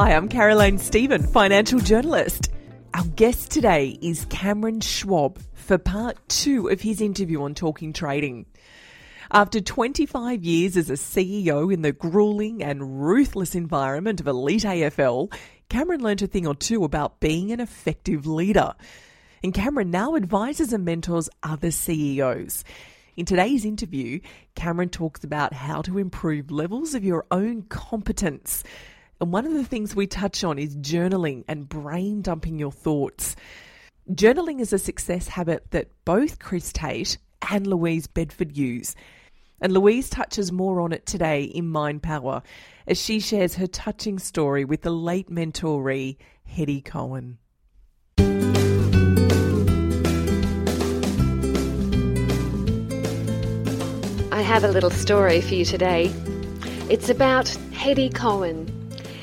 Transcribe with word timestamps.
Hi, 0.00 0.14
I'm 0.14 0.28
Caroline 0.28 0.78
Stephen, 0.78 1.26
financial 1.26 1.80
journalist. 1.80 2.52
Our 2.94 3.02
guest 3.02 3.50
today 3.50 3.98
is 4.00 4.26
Cameron 4.26 4.80
Schwab 4.80 5.40
for 5.54 5.76
part 5.76 6.16
two 6.28 6.68
of 6.68 6.80
his 6.80 7.00
interview 7.00 7.42
on 7.42 7.52
Talking 7.52 7.92
Trading. 7.92 8.46
After 9.32 9.60
25 9.60 10.44
years 10.44 10.76
as 10.76 10.88
a 10.88 10.92
CEO 10.92 11.74
in 11.74 11.82
the 11.82 11.90
grueling 11.90 12.62
and 12.62 13.04
ruthless 13.04 13.56
environment 13.56 14.20
of 14.20 14.28
elite 14.28 14.62
AFL, 14.62 15.34
Cameron 15.68 16.00
learned 16.00 16.22
a 16.22 16.28
thing 16.28 16.46
or 16.46 16.54
two 16.54 16.84
about 16.84 17.18
being 17.18 17.50
an 17.50 17.58
effective 17.58 18.24
leader. 18.24 18.74
And 19.42 19.52
Cameron 19.52 19.90
now 19.90 20.14
advises 20.14 20.72
and 20.72 20.84
mentors 20.84 21.28
other 21.42 21.72
CEOs. 21.72 22.62
In 23.16 23.26
today's 23.26 23.64
interview, 23.64 24.20
Cameron 24.54 24.90
talks 24.90 25.24
about 25.24 25.54
how 25.54 25.82
to 25.82 25.98
improve 25.98 26.52
levels 26.52 26.94
of 26.94 27.02
your 27.02 27.26
own 27.32 27.62
competence 27.62 28.62
and 29.20 29.32
one 29.32 29.46
of 29.46 29.52
the 29.52 29.64
things 29.64 29.96
we 29.96 30.06
touch 30.06 30.44
on 30.44 30.58
is 30.58 30.76
journaling 30.76 31.44
and 31.48 31.68
brain 31.68 32.22
dumping 32.22 32.58
your 32.58 32.70
thoughts. 32.70 33.34
Journaling 34.10 34.60
is 34.60 34.72
a 34.72 34.78
success 34.78 35.28
habit 35.28 35.70
that 35.72 35.90
both 36.04 36.38
Chris 36.38 36.72
Tate 36.72 37.18
and 37.50 37.66
Louise 37.66 38.06
Bedford 38.06 38.56
use. 38.56 38.94
And 39.60 39.72
Louise 39.72 40.08
touches 40.08 40.52
more 40.52 40.80
on 40.80 40.92
it 40.92 41.04
today 41.04 41.42
in 41.42 41.68
Mind 41.68 42.02
Power 42.02 42.42
as 42.86 43.00
she 43.00 43.18
shares 43.18 43.56
her 43.56 43.66
touching 43.66 44.20
story 44.20 44.64
with 44.64 44.82
the 44.82 44.90
late 44.90 45.28
mentoree, 45.28 46.16
Hetty 46.44 46.80
Cohen. 46.80 47.38
I 54.30 54.42
have 54.42 54.62
a 54.62 54.68
little 54.68 54.90
story 54.90 55.40
for 55.40 55.54
you 55.54 55.64
today. 55.64 56.14
It's 56.88 57.08
about 57.08 57.48
Hetty 57.72 58.10
Cohen, 58.10 58.77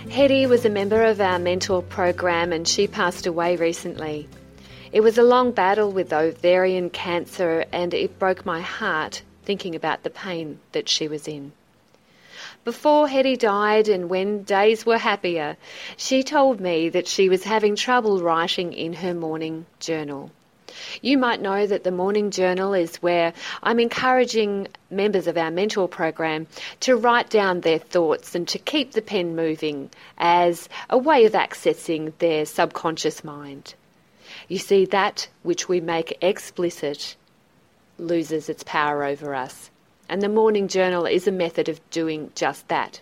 Hetty 0.09 0.45
was 0.45 0.63
a 0.63 0.69
member 0.69 1.03
of 1.03 1.19
our 1.19 1.39
mentor 1.39 1.81
program 1.81 2.53
and 2.53 2.67
she 2.67 2.87
passed 2.87 3.25
away 3.25 3.55
recently. 3.55 4.29
It 4.91 5.01
was 5.01 5.17
a 5.17 5.23
long 5.23 5.51
battle 5.51 5.91
with 5.91 6.13
ovarian 6.13 6.89
cancer 6.91 7.65
and 7.71 7.93
it 7.93 8.19
broke 8.19 8.45
my 8.45 8.61
heart 8.61 9.23
thinking 9.43 9.75
about 9.75 10.03
the 10.03 10.09
pain 10.09 10.59
that 10.71 10.87
she 10.87 11.07
was 11.07 11.27
in. 11.27 11.51
Before 12.63 13.07
Hetty 13.07 13.35
died 13.35 13.89
and 13.89 14.09
when 14.09 14.44
days 14.44 14.85
were 14.85 14.99
happier, 14.99 15.57
she 15.97 16.23
told 16.23 16.61
me 16.61 16.88
that 16.89 17.07
she 17.07 17.27
was 17.27 17.44
having 17.44 17.75
trouble 17.75 18.21
writing 18.21 18.73
in 18.73 18.94
her 18.94 19.13
morning 19.13 19.65
journal. 19.79 20.31
You 21.02 21.18
might 21.18 21.41
know 21.41 21.66
that 21.68 21.84
the 21.84 21.91
Morning 21.91 22.31
Journal 22.31 22.74
is 22.74 22.97
where 22.97 23.34
I'm 23.63 23.80
encouraging 23.80 24.68
members 24.90 25.28
of 25.28 25.38
our 25.38 25.52
mentor 25.52 25.88
program 25.88 26.47
to 26.81 26.96
write 26.96 27.30
down 27.30 27.62
their 27.62 27.80
thoughts 27.80 28.36
and 28.36 28.47
to 28.50 28.59
keep 28.59 28.91
the 28.91 29.02
pen 29.02 29.36
moving 29.36 29.90
as 30.18 30.69
a 30.90 30.97
way 30.97 31.25
of 31.25 31.34
accessing 31.34 32.13
their 32.19 32.46
subconscious 32.46 33.24
mind. 33.24 33.75
You 34.47 34.58
see, 34.58 34.86
that 34.86 35.28
which 35.44 35.69
we 35.69 35.81
make 35.81 36.18
explicit 36.22 37.16
loses 37.97 38.50
its 38.50 38.63
power 38.63 39.03
over 39.03 39.34
us. 39.34 39.69
And 40.09 40.22
the 40.22 40.30
Morning 40.30 40.68
Journal 40.68 41.06
is 41.06 41.28
a 41.28 41.31
method 41.31 41.69
of 41.69 41.90
doing 41.90 42.31
just 42.36 42.68
that. 42.68 43.02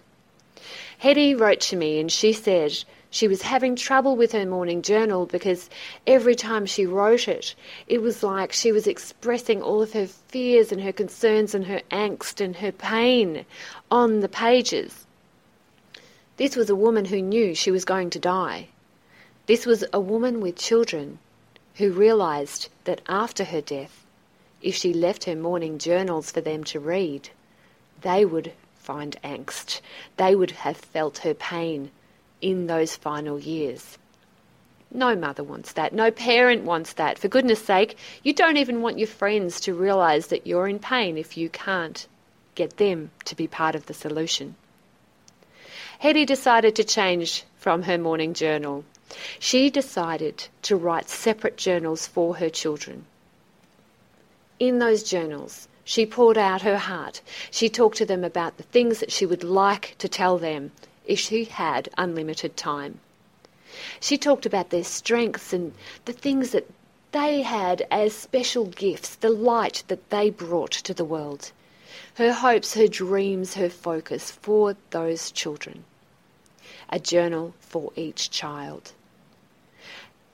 Hetty 0.99 1.35
wrote 1.35 1.59
to 1.61 1.75
me 1.75 1.99
and 1.99 2.11
she 2.11 2.31
said 2.31 2.83
she 3.13 3.27
was 3.27 3.43
having 3.43 3.75
trouble 3.75 4.15
with 4.15 4.31
her 4.31 4.43
morning 4.43 4.81
journal 4.81 5.27
because 5.27 5.69
every 6.07 6.33
time 6.33 6.65
she 6.65 6.83
wrote 6.83 7.27
it, 7.27 7.53
it 7.85 8.01
was 8.01 8.23
like 8.23 8.51
she 8.51 8.71
was 8.71 8.87
expressing 8.87 9.61
all 9.61 9.83
of 9.83 9.93
her 9.93 10.07
fears 10.07 10.71
and 10.71 10.81
her 10.81 10.91
concerns 10.91 11.53
and 11.53 11.67
her 11.67 11.79
angst 11.91 12.41
and 12.41 12.55
her 12.55 12.71
pain 12.71 13.45
on 13.91 14.21
the 14.21 14.27
pages. 14.27 15.05
This 16.37 16.55
was 16.55 16.71
a 16.71 16.75
woman 16.75 17.05
who 17.05 17.21
knew 17.21 17.53
she 17.53 17.69
was 17.69 17.85
going 17.85 18.09
to 18.09 18.19
die. 18.19 18.69
This 19.45 19.67
was 19.67 19.83
a 19.93 19.99
woman 19.99 20.41
with 20.41 20.55
children 20.55 21.19
who 21.75 21.91
realized 21.91 22.67
that 22.85 23.01
after 23.07 23.43
her 23.43 23.61
death, 23.61 24.07
if 24.63 24.73
she 24.73 24.91
left 24.91 25.25
her 25.25 25.35
morning 25.35 25.77
journals 25.77 26.31
for 26.31 26.41
them 26.41 26.63
to 26.63 26.79
read, 26.79 27.29
they 28.01 28.25
would 28.25 28.53
find 28.75 29.17
angst. 29.23 29.81
They 30.17 30.33
would 30.33 30.49
have 30.65 30.77
felt 30.77 31.19
her 31.19 31.35
pain 31.35 31.91
in 32.43 32.67
those 32.67 32.95
final 32.95 33.39
years. 33.39 33.97
No 34.91 35.15
mother 35.15 35.43
wants 35.43 35.71
that. 35.73 35.93
No 35.93 36.11
parent 36.11 36.63
wants 36.65 36.93
that. 36.93 37.17
For 37.17 37.29
goodness 37.29 37.63
sake, 37.63 37.97
you 38.21 38.33
don't 38.33 38.57
even 38.57 38.81
want 38.81 38.99
your 38.99 39.07
friends 39.07 39.61
to 39.61 39.73
realize 39.73 40.27
that 40.27 40.45
you're 40.45 40.67
in 40.67 40.77
pain 40.77 41.17
if 41.17 41.37
you 41.37 41.49
can't 41.49 42.05
get 42.53 42.77
them 42.77 43.09
to 43.25 43.35
be 43.35 43.47
part 43.47 43.75
of 43.75 43.87
the 43.87 43.93
solution. 43.93 44.55
Hetty 45.99 46.25
decided 46.25 46.75
to 46.75 46.83
change 46.83 47.45
from 47.57 47.83
her 47.83 47.97
morning 47.97 48.33
journal. 48.33 48.83
She 49.39 49.69
decided 49.69 50.47
to 50.63 50.75
write 50.75 51.09
separate 51.09 51.55
journals 51.55 52.05
for 52.05 52.35
her 52.35 52.49
children. 52.49 53.05
In 54.59 54.79
those 54.79 55.01
journals, 55.01 55.67
she 55.85 56.05
poured 56.05 56.37
out 56.37 56.61
her 56.61 56.77
heart. 56.77 57.21
She 57.51 57.69
talked 57.69 57.97
to 57.97 58.05
them 58.05 58.23
about 58.23 58.57
the 58.57 58.63
things 58.63 58.99
that 58.99 59.11
she 59.11 59.25
would 59.25 59.43
like 59.43 59.95
to 59.99 60.09
tell 60.09 60.37
them 60.37 60.71
if 61.05 61.19
she 61.19 61.45
had 61.45 61.89
unlimited 61.97 62.55
time. 62.55 62.99
She 63.99 64.17
talked 64.17 64.45
about 64.45 64.69
their 64.69 64.83
strengths 64.83 65.53
and 65.53 65.73
the 66.05 66.13
things 66.13 66.51
that 66.51 66.69
they 67.11 67.41
had 67.41 67.85
as 67.91 68.13
special 68.13 68.65
gifts, 68.65 69.15
the 69.15 69.29
light 69.29 69.83
that 69.87 70.09
they 70.09 70.29
brought 70.29 70.71
to 70.71 70.93
the 70.93 71.05
world, 71.05 71.51
her 72.15 72.33
hopes, 72.33 72.73
her 72.73 72.87
dreams, 72.87 73.53
her 73.53 73.69
focus 73.69 74.31
for 74.31 74.75
those 74.89 75.31
children. 75.31 75.85
A 76.89 76.99
journal 76.99 77.53
for 77.59 77.91
each 77.95 78.29
child. 78.29 78.93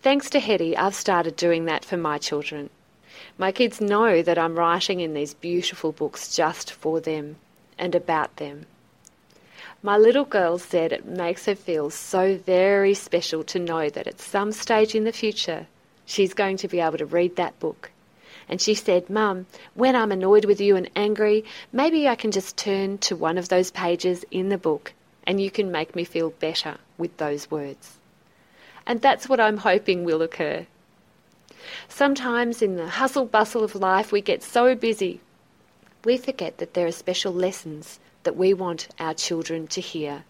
Thanks 0.02 0.30
to 0.30 0.40
Hetty, 0.40 0.78
I've 0.78 0.96
started 0.96 1.36
doing 1.36 1.66
that 1.66 1.84
for 1.84 1.98
my 1.98 2.18
children. 2.18 2.70
My 3.38 3.52
kids 3.52 3.82
know 3.82 4.22
that 4.22 4.38
I'm 4.38 4.58
writing 4.58 5.02
in 5.02 5.14
these 5.14 5.34
beautiful 5.34 5.92
books 5.92 6.36
just 6.36 6.72
for 6.72 7.02
them 7.02 7.36
and 7.78 7.96
about 7.96 8.38
them. 8.38 8.66
My 9.82 9.98
little 9.98 10.26
girl 10.26 10.58
said 10.58 10.92
it 10.92 11.06
makes 11.06 11.46
her 11.46 11.56
feel 11.56 11.90
so 11.90 12.36
very 12.36 12.94
special 12.94 13.46
to 13.46 13.60
know 13.60 13.90
that 13.90 14.08
at 14.08 14.20
some 14.20 14.52
stage 14.52 14.94
in 14.94 15.06
the 15.06 15.14
future 15.14 15.68
she's 16.06 16.34
going 16.34 16.58
to 16.58 16.68
be 16.68 16.82
able 16.82 16.98
to 16.98 17.06
read 17.06 17.38
that 17.38 17.58
book. 17.62 17.90
And 18.50 18.62
she 18.62 18.74
said, 18.74 19.10
Mum, 19.10 19.46
when 19.76 19.96
I'm 19.96 20.12
annoyed 20.12 20.44
with 20.44 20.60
you 20.60 20.76
and 20.76 20.90
angry, 20.98 21.46
maybe 21.72 22.10
I 22.10 22.16
can 22.16 22.32
just 22.32 22.58
turn 22.58 22.98
to 23.00 23.16
one 23.16 23.38
of 23.38 23.48
those 23.48 23.72
pages 23.72 24.26
in 24.32 24.50
the 24.50 24.58
book 24.58 24.92
and 25.26 25.40
you 25.40 25.50
can 25.50 25.72
make 25.72 25.96
me 25.96 26.04
feel 26.04 26.32
better 26.32 26.76
with 26.98 27.16
those 27.16 27.50
words. 27.50 28.00
And 28.86 29.02
that's 29.02 29.30
what 29.30 29.40
I'm 29.40 29.58
hoping 29.58 30.04
will 30.04 30.22
occur. 30.22 30.66
Sometimes 31.88 32.62
in 32.62 32.76
the 32.76 32.88
hustle 32.88 33.26
bustle 33.26 33.64
of 33.64 33.76
life, 33.76 34.12
we 34.12 34.20
get 34.20 34.44
so 34.44 34.76
busy, 34.76 35.22
we 36.04 36.18
forget 36.18 36.58
that 36.58 36.74
there 36.74 36.88
are 36.88 36.92
special 36.92 37.34
lessons 37.34 38.00
that 38.24 38.36
we 38.36 38.54
want 38.54 38.88
our 39.00 39.14
children 39.14 39.68
to 39.68 39.82
hear. 39.82 40.24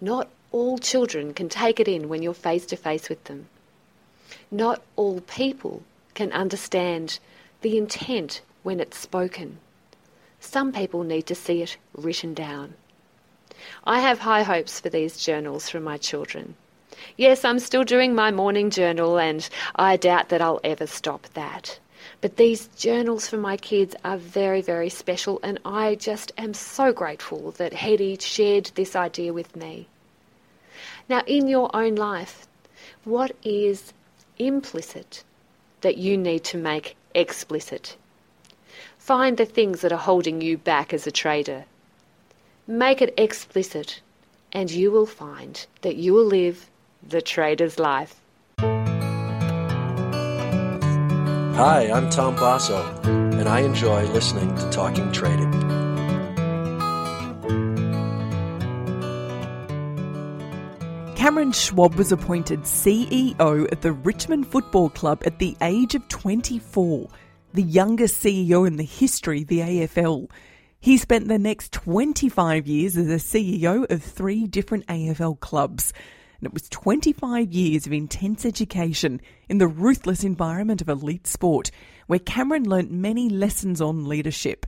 Not 0.00 0.28
all 0.52 0.78
children 0.78 1.34
can 1.34 1.48
take 1.48 1.80
it 1.80 1.88
in 1.88 2.08
when 2.08 2.22
you're 2.22 2.34
face 2.34 2.66
to 2.66 2.76
face 2.76 3.08
with 3.08 3.24
them. 3.24 3.48
Not 4.50 4.82
all 4.96 5.20
people 5.20 5.82
can 6.14 6.32
understand 6.32 7.18
the 7.60 7.76
intent 7.76 8.40
when 8.62 8.80
it's 8.80 8.98
spoken. 8.98 9.58
Some 10.40 10.72
people 10.72 11.02
need 11.02 11.26
to 11.26 11.34
see 11.34 11.62
it 11.62 11.76
written 11.94 12.34
down. 12.34 12.74
I 13.84 14.00
have 14.00 14.20
high 14.20 14.42
hopes 14.42 14.80
for 14.80 14.88
these 14.88 15.18
journals 15.18 15.68
from 15.68 15.82
my 15.82 15.96
children. 15.96 16.54
Yes, 17.16 17.44
I'm 17.44 17.58
still 17.58 17.84
doing 17.84 18.14
my 18.14 18.30
morning 18.30 18.70
journal, 18.70 19.18
and 19.18 19.48
I 19.74 19.96
doubt 19.96 20.28
that 20.30 20.40
I'll 20.40 20.60
ever 20.64 20.86
stop 20.86 21.26
that. 21.34 21.78
But 22.20 22.36
these 22.36 22.68
journals 22.76 23.28
for 23.28 23.36
my 23.36 23.56
kids 23.56 23.94
are 24.04 24.16
very, 24.16 24.60
very 24.60 24.88
special, 24.88 25.38
and 25.42 25.58
I 25.64 25.94
just 25.94 26.32
am 26.36 26.54
so 26.54 26.92
grateful 26.92 27.52
that 27.52 27.72
Hetty 27.72 28.18
shared 28.18 28.66
this 28.74 28.96
idea 28.96 29.32
with 29.32 29.54
me. 29.54 29.86
Now, 31.08 31.22
in 31.26 31.48
your 31.48 31.74
own 31.74 31.94
life, 31.94 32.46
what 33.04 33.34
is 33.42 33.92
implicit 34.38 35.24
that 35.80 35.96
you 35.96 36.16
need 36.16 36.44
to 36.44 36.58
make 36.58 36.96
explicit? 37.14 37.96
Find 38.98 39.36
the 39.36 39.46
things 39.46 39.80
that 39.80 39.92
are 39.92 39.98
holding 39.98 40.40
you 40.40 40.58
back 40.58 40.92
as 40.92 41.06
a 41.06 41.12
trader. 41.12 41.64
Make 42.66 43.00
it 43.00 43.14
explicit, 43.16 44.00
and 44.52 44.70
you 44.70 44.90
will 44.90 45.06
find 45.06 45.66
that 45.80 45.96
you 45.96 46.12
will 46.12 46.26
live 46.26 46.68
the 47.02 47.22
trader's 47.22 47.78
life. 47.78 48.20
Hi, 51.58 51.90
I'm 51.90 52.08
Tom 52.08 52.36
Basso, 52.36 52.86
and 53.02 53.48
I 53.48 53.62
enjoy 53.62 54.04
listening 54.12 54.54
to 54.54 54.70
Talking 54.70 55.10
Trading. 55.10 55.50
Cameron 61.16 61.50
Schwab 61.50 61.96
was 61.96 62.12
appointed 62.12 62.60
CEO 62.60 63.72
of 63.72 63.80
the 63.80 63.90
Richmond 63.90 64.46
Football 64.46 64.90
Club 64.90 65.20
at 65.26 65.40
the 65.40 65.56
age 65.60 65.96
of 65.96 66.06
24, 66.06 67.08
the 67.54 67.62
youngest 67.64 68.22
CEO 68.22 68.64
in 68.64 68.76
the 68.76 68.84
history 68.84 69.42
of 69.42 69.48
the 69.48 69.58
AFL. 69.58 70.30
He 70.78 70.96
spent 70.96 71.26
the 71.26 71.40
next 71.40 71.72
25 71.72 72.68
years 72.68 72.96
as 72.96 73.08
a 73.08 73.14
CEO 73.16 73.90
of 73.90 74.00
three 74.00 74.46
different 74.46 74.86
AFL 74.86 75.40
clubs 75.40 75.92
and 76.38 76.46
it 76.46 76.54
was 76.54 76.68
25 76.68 77.52
years 77.52 77.86
of 77.86 77.92
intense 77.92 78.46
education 78.46 79.20
in 79.48 79.58
the 79.58 79.66
ruthless 79.66 80.22
environment 80.22 80.80
of 80.80 80.88
elite 80.88 81.26
sport, 81.26 81.70
where 82.06 82.20
Cameron 82.20 82.68
learnt 82.68 82.92
many 82.92 83.28
lessons 83.28 83.80
on 83.80 84.06
leadership. 84.06 84.64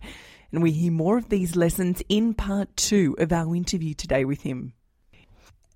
And 0.53 0.63
we 0.63 0.73
hear 0.73 0.91
more 0.91 1.17
of 1.17 1.29
these 1.29 1.55
lessons 1.55 2.03
in 2.09 2.35
part 2.35 2.77
two 2.77 3.15
of 3.19 3.33
our 3.33 3.55
interview 3.55 3.95
today 3.95 4.25
with 4.25 4.43
him. 4.43 4.73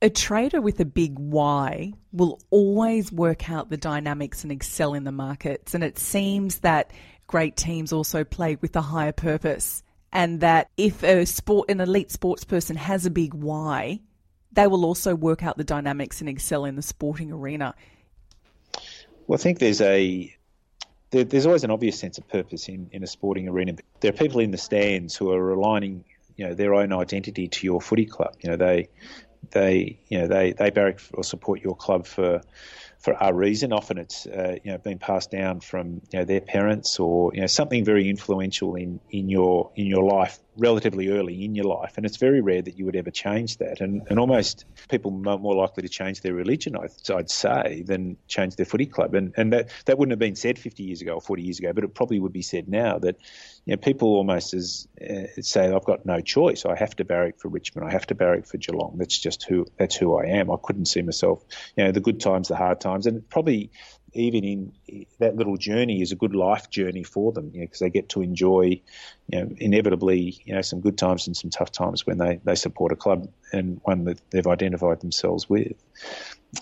A 0.03 0.11
trader 0.11 0.61
with 0.61 0.81
a 0.81 0.85
big 0.85 1.17
why 1.17 1.93
will 2.13 2.41
always 2.51 3.13
work 3.13 3.49
out 3.49 3.71
the 3.71 3.77
dynamics 3.77 4.43
and 4.43 4.51
excel 4.51 4.95
in 4.95 5.05
the 5.05 5.13
markets. 5.13 5.75
And 5.75 5.85
it 5.85 5.99
seems 5.99 6.59
that 6.59 6.91
great 7.29 7.57
teams 7.57 7.93
also 7.93 8.25
play 8.25 8.57
with 8.57 8.75
a 8.75 8.83
higher 8.83 9.13
purpose. 9.13 9.85
And 10.13 10.41
that 10.41 10.71
if 10.77 11.05
a 11.05 11.25
sport, 11.25 11.71
an 11.71 11.81
elite 11.81 12.11
sports 12.11 12.45
person 12.45 12.75
has 12.77 13.07
a 13.07 13.11
big 13.11 13.33
why, 13.33 14.01
they 14.55 14.67
will 14.67 14.85
also 14.85 15.15
work 15.15 15.43
out 15.43 15.57
the 15.57 15.65
dynamics 15.65 16.21
and 16.21 16.29
excel 16.29 16.65
in 16.65 16.77
the 16.77 16.83
sporting 16.83 17.33
arena. 17.33 17.75
Well, 19.27 19.39
I 19.39 19.43
think 19.43 19.59
there's 19.59 19.81
a 19.81 20.35
there, 21.11 21.25
there's 21.25 21.47
always 21.47 21.65
an 21.65 21.71
obvious 21.71 21.99
sense 21.99 22.19
of 22.19 22.29
purpose 22.29 22.69
in, 22.69 22.89
in 22.93 23.03
a 23.03 23.07
sporting 23.07 23.49
arena. 23.49 23.75
There 24.01 24.11
are 24.11 24.17
people 24.17 24.41
in 24.41 24.51
the 24.51 24.59
stands 24.59 25.15
who 25.17 25.31
are 25.33 25.53
aligning, 25.53 26.05
you 26.37 26.47
know, 26.47 26.55
their 26.55 26.75
own 26.75 26.93
identity 26.93 27.49
to 27.49 27.67
your 27.67 27.81
footy 27.81 28.07
club. 28.07 28.35
You 28.43 28.51
know, 28.51 28.57
they 28.57 28.89
they 29.51 29.99
you 30.09 30.19
know 30.19 30.27
they 30.27 30.53
they 30.53 30.71
barrack 30.71 31.01
or 31.13 31.25
support 31.25 31.61
your 31.61 31.77
club 31.77 32.07
for 32.07 32.43
for 32.99 33.17
a 33.21 33.33
reason. 33.33 33.73
Often 33.73 33.99
it's 33.99 34.27
uh, 34.27 34.57
you 34.63 34.73
know 34.73 34.79
been 34.79 34.99
passed 34.99 35.31
down 35.31 35.61
from 35.61 36.03
you 36.13 36.21
know 36.21 36.25
their 36.25 36.41
parents 36.41 36.99
or 36.99 37.33
you 37.35 37.41
know 37.41 37.47
something 37.47 37.85
very 37.85 38.09
influential 38.09 38.77
in, 38.77 39.01
in 39.11 39.29
your 39.29 39.71
in 39.77 39.87
your 39.87 40.05
life 40.05 40.39
relatively 40.57 41.09
early 41.09 41.45
in 41.45 41.55
your 41.55 41.65
life, 41.65 41.95
and 41.97 42.07
it's 42.07 42.17
very 42.17 42.41
rare 42.41 42.63
that 42.63 42.79
you 42.79 42.85
would 42.85 42.97
ever 42.97 43.11
change 43.11 43.59
that. 43.59 43.81
And 43.81 44.03
and 44.09 44.19
almost 44.19 44.65
people 44.89 45.11
are 45.29 45.39
more 45.39 45.55
likely 45.55 45.83
to 45.83 45.89
change 45.89 46.21
their 46.21 46.35
religion, 46.35 46.77
I'd 46.77 47.31
say, 47.31 47.83
than 47.87 48.17
change 48.29 48.57
their 48.57 48.67
footy 48.67 48.87
club. 48.87 49.15
And 49.15 49.35
and 49.37 49.53
that 49.53 49.71
that 49.87 49.99
wouldn't 49.99 50.13
have 50.13 50.19
been 50.19 50.37
said 50.37 50.59
50 50.59 50.83
years 50.83 51.01
ago 51.01 51.15
or 51.15 51.21
40 51.21 51.43
years 51.43 51.59
ago, 51.59 51.73
but 51.73 51.85
it 51.85 51.95
probably 51.95 52.21
would 52.21 52.33
be 52.33 52.43
said 52.43 52.69
now 52.69 52.99
that 52.99 53.17
you 53.65 53.73
know 53.73 53.77
people 53.77 54.09
almost 54.09 54.55
as 54.55 54.89
uh, 55.01 55.27
say 55.41 55.71
I've 55.71 55.85
got 55.85 56.07
no 56.07 56.21
choice. 56.21 56.65
I 56.65 56.77
have 56.77 56.95
to 56.97 57.05
barrack 57.05 57.39
for 57.39 57.49
Richmond. 57.49 57.89
I 57.89 57.93
have 57.93 58.07
to 58.09 58.15
barrack 58.15 58.47
for 58.47 58.59
Geelong. 58.59 58.97
That's 58.99 59.19
just 59.19 59.45
who 59.45 59.67
that's 59.79 59.97
who 59.97 60.17
I 60.17 60.27
am. 60.39 60.51
I 60.51 60.57
couldn't 60.63 60.87
see 60.87 61.03
myself, 61.03 61.45
you 61.77 61.85
know, 61.85 61.93
the 61.93 62.01
good 62.01 62.21
times, 62.21 62.49
the 62.49 62.57
hard 62.57 62.81
times, 62.81 63.07
and 63.07 63.29
probably 63.29 63.71
even 64.15 64.45
in 64.45 65.07
that 65.19 65.37
little 65.37 65.57
journey 65.57 66.03
is 66.03 66.13
a 66.13 66.17
good 66.17 66.35
life 66.35 66.71
journey 66.71 67.03
for 67.03 67.33
them, 67.33 67.51
because 67.51 67.81
you 67.81 67.87
know, 67.87 67.89
they 67.89 67.91
get 67.91 68.09
to 68.11 68.23
enjoy, 68.23 68.81
you 69.29 69.41
know, 69.41 69.49
inevitably, 69.59 70.41
you 70.45 70.55
know, 70.55 70.63
some 70.63 70.81
good 70.81 70.99
times 70.99 71.27
and 71.27 71.37
some 71.37 71.51
tough 71.51 71.73
times 71.73 72.07
when 72.07 72.19
they, 72.19 72.41
they 72.45 72.55
support 72.55 72.93
a 72.93 72.97
club 72.97 73.29
and 73.53 73.81
one 73.85 74.05
that 74.05 74.21
they've 74.31 74.47
identified 74.47 75.01
themselves 75.01 75.49
with. 75.49 75.73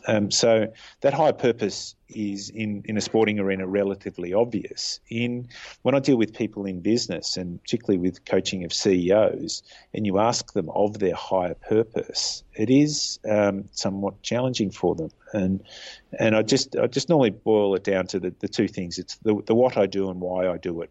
Um, 0.07 0.31
so 0.31 0.73
that 1.03 1.15
high 1.15 1.33
purpose 1.33 1.95
is 2.09 2.51
in, 2.51 2.83
in 2.87 2.97
a 2.97 3.01
sporting 3.01 3.39
arena 3.39 3.67
relatively 3.67 4.33
obvious. 4.33 5.01
In 5.11 5.49
when 5.83 5.95
I 5.95 5.99
deal 5.99 6.17
with 6.17 6.35
people 6.35 6.65
in 6.67 6.81
business 6.81 7.37
and 7.37 7.61
particularly 7.63 7.99
with 7.99 8.25
coaching 8.25 8.65
of 8.65 8.73
CEOs, 8.73 9.63
and 9.95 10.07
you 10.07 10.19
ask 10.19 10.53
them 10.53 10.71
of 10.71 10.99
their 10.99 11.15
higher 11.15 11.55
purpose, 11.55 12.43
it 12.55 12.71
is 12.71 13.19
um, 13.29 13.69
somewhat 13.73 14.23
challenging 14.23 14.71
for 14.71 14.95
them. 14.95 15.11
And 15.33 15.63
and 16.19 16.37
I 16.37 16.43
just 16.43 16.77
I 16.77 16.87
just 16.87 17.09
normally 17.09 17.31
boil 17.31 17.75
it 17.75 17.85
down 17.85 18.07
to 18.09 18.21
the, 18.21 18.35
the 18.39 18.49
two 18.49 18.69
things. 18.69 18.99
It's 18.99 19.17
the, 19.17 19.41
the 19.47 19.55
what 19.55 19.77
I 19.77 19.87
do 19.87 20.11
and 20.11 20.21
why 20.21 20.49
I 20.49 20.59
do 20.59 20.83
it 20.83 20.91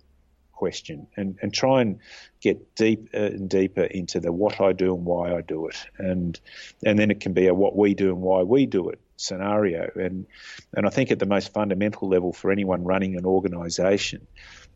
question 0.62 1.08
and, 1.18 1.40
and 1.42 1.52
try 1.52 1.82
and 1.82 1.98
get 2.40 2.76
deep 2.76 3.10
uh, 3.16 3.18
and 3.18 3.50
deeper 3.50 3.82
into 3.82 4.20
the 4.20 4.32
what 4.32 4.62
I 4.62 4.74
do 4.74 4.94
and 4.94 5.06
why 5.06 5.36
I 5.36 5.42
do 5.42 5.68
it. 5.68 5.76
And 5.98 6.40
and 6.86 7.00
then 7.00 7.10
it 7.10 7.20
can 7.20 7.34
be 7.34 7.48
a 7.48 7.54
what 7.54 7.76
we 7.76 7.96
do 7.96 8.10
and 8.10 8.22
why 8.22 8.44
we 8.44 8.68
do 8.68 8.90
it 8.90 9.00
scenario. 9.18 9.90
And 9.96 10.28
and 10.76 10.86
I 10.86 10.90
think 10.90 11.12
at 11.12 11.20
the 11.20 11.26
most 11.26 11.52
fundamental 11.52 12.10
level 12.10 12.32
for 12.34 12.52
anyone 12.52 12.84
running 12.84 13.16
an 13.16 13.26
organization, 13.26 14.28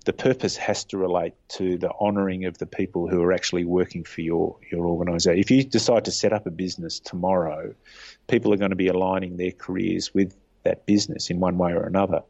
the 0.06 0.14
purpose 0.14 0.56
has 0.56 0.86
to 0.86 0.98
relate 0.98 1.34
to 1.50 1.78
the 1.78 1.92
honouring 2.00 2.46
of 2.46 2.58
the 2.60 2.66
people 2.66 3.08
who 3.08 3.22
are 3.22 3.34
actually 3.34 3.66
working 3.66 4.04
for 4.04 4.22
your 4.22 4.58
your 4.72 4.86
organisation. 4.86 5.40
If 5.40 5.52
you 5.52 5.64
decide 5.64 6.06
to 6.06 6.12
set 6.12 6.32
up 6.32 6.46
a 6.46 6.52
business 6.52 7.00
tomorrow, 7.00 7.74
people 8.28 8.54
are 8.54 8.58
going 8.58 8.70
to 8.70 8.76
be 8.76 8.88
aligning 8.88 9.38
their 9.38 9.52
careers 9.52 10.14
with 10.14 10.36
that 10.64 10.86
business 10.86 11.30
in 11.30 11.40
one 11.40 11.58
way 11.58 11.74
or 11.74 11.84
another. 11.84 12.22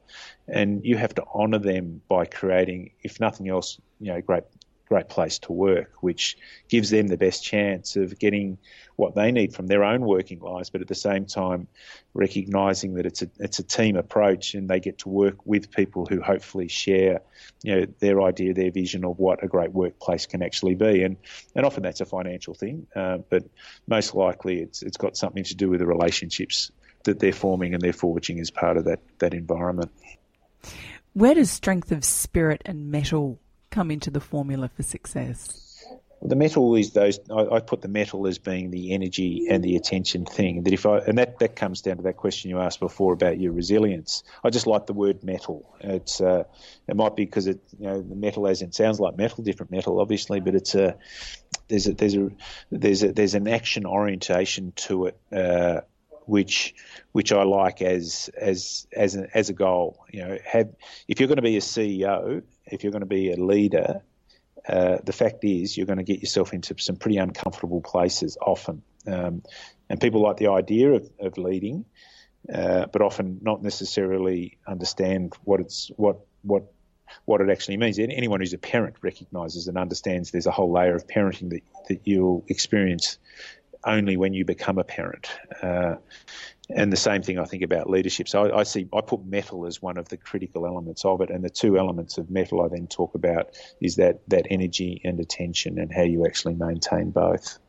And 0.47 0.85
you 0.85 0.97
have 0.97 1.15
to 1.15 1.23
honour 1.33 1.59
them 1.59 2.01
by 2.07 2.25
creating, 2.25 2.91
if 3.03 3.19
nothing 3.19 3.49
else, 3.49 3.79
you 3.99 4.13
know, 4.13 4.21
great 4.21 4.43
great 4.87 5.09
place 5.09 5.39
to 5.39 5.51
work, 5.51 5.91
which 6.01 6.37
gives 6.69 6.89
them 6.89 7.07
the 7.07 7.17
best 7.17 7.43
chance 7.43 7.95
of 7.95 8.17
getting 8.19 8.57
what 8.95 9.15
they 9.15 9.31
need 9.31 9.53
from 9.53 9.67
their 9.67 9.83
own 9.83 10.01
working 10.01 10.39
lives, 10.39 10.69
but 10.69 10.81
at 10.81 10.87
the 10.87 10.95
same 10.95 11.25
time 11.25 11.67
recognizing 12.13 12.93
that 12.93 13.05
it's 13.05 13.21
a 13.21 13.29
it's 13.39 13.59
a 13.59 13.63
team 13.63 13.97
approach 13.97 14.53
and 14.53 14.69
they 14.69 14.79
get 14.79 14.99
to 14.99 15.09
work 15.09 15.45
with 15.45 15.71
people 15.71 16.05
who 16.05 16.21
hopefully 16.21 16.67
share, 16.67 17.21
you 17.63 17.75
know, 17.75 17.85
their 17.99 18.21
idea, 18.21 18.53
their 18.53 18.71
vision 18.71 19.03
of 19.03 19.19
what 19.19 19.43
a 19.43 19.47
great 19.47 19.71
workplace 19.71 20.25
can 20.25 20.41
actually 20.41 20.75
be. 20.75 21.03
And 21.03 21.17
and 21.55 21.65
often 21.65 21.83
that's 21.83 22.01
a 22.01 22.05
financial 22.05 22.53
thing, 22.53 22.87
uh, 22.95 23.17
but 23.29 23.43
most 23.87 24.15
likely 24.15 24.61
it's 24.61 24.81
it's 24.81 24.97
got 24.97 25.17
something 25.17 25.43
to 25.43 25.55
do 25.55 25.69
with 25.69 25.79
the 25.79 25.87
relationships 25.87 26.71
that 27.05 27.19
they're 27.19 27.33
forming 27.33 27.73
and 27.73 27.81
they're 27.81 27.93
forging 27.93 28.39
as 28.39 28.51
part 28.51 28.77
of 28.77 28.85
that, 28.85 28.99
that 29.19 29.33
environment. 29.33 29.91
Where 31.13 31.33
does 31.33 31.49
strength 31.49 31.91
of 31.91 32.03
spirit 32.03 32.61
and 32.65 32.91
mettle 32.91 33.39
come 33.75 33.91
into 33.91 34.09
the 34.09 34.21
formula 34.21 34.69
for 34.69 34.83
success? 34.83 35.61
The 36.21 36.35
mettle 36.35 36.75
is 36.75 36.93
those. 36.93 37.19
I, 37.29 37.55
I, 37.57 37.59
put 37.59 37.81
the 37.81 37.89
mettle 37.89 38.25
as 38.25 38.39
being 38.39 38.71
the 38.71 38.93
energy 38.93 39.47
and 39.49 39.61
the 39.61 39.75
attention 39.75 40.25
thing. 40.25 40.63
That 40.63 40.73
if 40.73 40.85
I 40.85 40.99
and 40.99 41.17
that, 41.17 41.39
that 41.39 41.55
comes 41.57 41.81
down 41.81 41.97
to 41.97 42.03
that 42.03 42.15
question 42.15 42.49
you 42.49 42.59
asked 42.59 42.79
before 42.79 43.13
about 43.13 43.37
your 43.37 43.51
resilience. 43.51 44.23
I 44.43 44.49
just 44.49 44.65
like 44.65 44.87
the 44.87 44.93
word 44.93 45.23
mettle. 45.23 45.75
It's 45.81 46.21
uh, 46.21 46.45
it 46.87 46.95
might 46.95 47.15
be 47.17 47.25
because 47.25 47.47
it 47.47 47.59
you 47.77 47.87
know 47.87 48.01
the 48.01 48.15
metal 48.15 48.47
as 48.47 48.61
it 48.61 48.73
sounds 48.73 48.99
like 48.99 49.17
metal, 49.17 49.43
different 49.43 49.71
metal 49.71 49.99
obviously, 49.99 50.39
but 50.39 50.55
it's 50.55 50.73
a 50.73 50.95
there's 51.67 51.85
a 51.85 51.93
there's 51.93 52.15
a 52.15 52.29
there's 52.71 53.03
a 53.03 53.11
there's 53.11 53.35
an 53.35 53.47
action 53.47 53.85
orientation 53.85 54.71
to 54.87 55.07
it. 55.07 55.19
Uh, 55.31 55.81
which 56.27 56.73
which 57.11 57.31
I 57.31 57.43
like 57.43 57.83
as 57.83 58.31
as 58.35 58.87
as 58.93 59.15
a, 59.15 59.27
as 59.37 59.49
a 59.49 59.53
goal. 59.53 60.03
You 60.11 60.21
know, 60.23 60.37
have 60.43 60.69
if 61.07 61.19
you're 61.19 61.27
going 61.27 61.35
to 61.35 61.43
be 61.43 61.57
a 61.57 61.61
CEO, 61.61 62.41
if 62.67 62.83
you're 62.83 62.91
going 62.91 63.01
to 63.01 63.05
be 63.07 63.31
a 63.31 63.35
leader, 63.35 64.01
uh, 64.67 64.97
the 65.03 65.13
fact 65.13 65.43
is 65.43 65.77
you're 65.77 65.85
going 65.85 65.97
to 65.97 66.03
get 66.03 66.21
yourself 66.21 66.53
into 66.53 66.75
some 66.77 66.95
pretty 66.95 67.17
uncomfortable 67.17 67.81
places 67.81 68.37
often. 68.41 68.81
Um, 69.07 69.43
and 69.89 70.01
people 70.01 70.21
like 70.21 70.37
the 70.37 70.47
idea 70.47 70.93
of, 70.93 71.09
of 71.19 71.37
leading, 71.37 71.85
uh, 72.51 72.87
but 72.87 73.01
often 73.01 73.39
not 73.41 73.61
necessarily 73.61 74.57
understand 74.67 75.33
what 75.43 75.59
it's 75.59 75.91
what 75.95 76.19
what 76.41 76.63
what 77.25 77.41
it 77.41 77.49
actually 77.49 77.77
means. 77.77 77.99
Anyone 77.99 78.39
who's 78.39 78.53
a 78.53 78.57
parent 78.57 78.95
recognises 79.01 79.67
and 79.67 79.77
understands 79.77 80.31
there's 80.31 80.47
a 80.47 80.51
whole 80.51 80.71
layer 80.71 80.95
of 80.95 81.05
parenting 81.07 81.49
that, 81.51 81.61
that 81.87 82.01
you'll 82.03 82.43
experience 82.47 83.19
only 83.85 84.17
when 84.17 84.33
you 84.33 84.43
become 84.45 84.79
a 84.79 84.83
parent. 84.83 85.29
Uh, 85.61 85.95
and 86.69 86.91
the 86.91 86.97
same 86.97 87.21
thing 87.21 87.37
I 87.37 87.45
think 87.45 87.63
about 87.63 87.89
leadership. 87.89 88.27
So 88.27 88.45
I, 88.45 88.59
I, 88.59 88.63
see 88.63 88.87
I 88.93 89.01
put 89.01 89.25
mettle 89.25 89.65
as 89.65 89.81
one 89.81 89.97
of 89.97 90.09
the 90.09 90.17
critical 90.17 90.65
elements 90.65 91.05
of 91.05 91.21
it, 91.21 91.29
and 91.29 91.43
the 91.43 91.49
two 91.49 91.77
elements 91.77 92.17
of 92.17 92.29
mettle 92.29 92.61
I 92.63 92.67
then 92.69 92.87
talk 92.87 93.15
about 93.15 93.49
is 93.81 93.97
that 93.97 94.27
that 94.29 94.47
energy 94.49 95.01
and 95.03 95.19
attention 95.19 95.79
and 95.79 95.93
how 95.93 96.03
you 96.03 96.25
actually 96.25 96.55
maintain 96.55 97.11
both. 97.11 97.59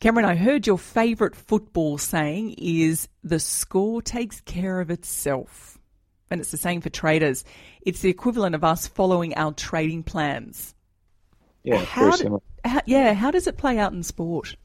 Cameron, 0.00 0.24
I 0.24 0.34
heard 0.34 0.66
your 0.66 0.78
favourite 0.78 1.36
football 1.36 1.98
saying 1.98 2.54
is 2.56 3.08
the 3.22 3.38
score 3.38 4.00
takes 4.00 4.40
care 4.40 4.80
of 4.80 4.90
itself. 4.90 5.76
And 6.30 6.40
it's 6.40 6.52
the 6.52 6.56
same 6.56 6.80
for 6.80 6.88
traders. 6.88 7.44
It's 7.82 8.00
the 8.00 8.08
equivalent 8.08 8.54
of 8.54 8.64
us 8.64 8.86
following 8.86 9.34
our 9.36 9.52
trading 9.52 10.04
plans. 10.04 10.74
Yeah, 11.64 11.84
how 11.84 12.02
very 12.02 12.12
do- 12.12 12.16
similar. 12.16 12.40
how- 12.64 12.80
yeah, 12.86 13.12
how 13.12 13.30
does 13.30 13.46
it 13.46 13.58
play 13.58 13.78
out 13.78 13.92
in 13.92 14.02
sport? 14.02 14.56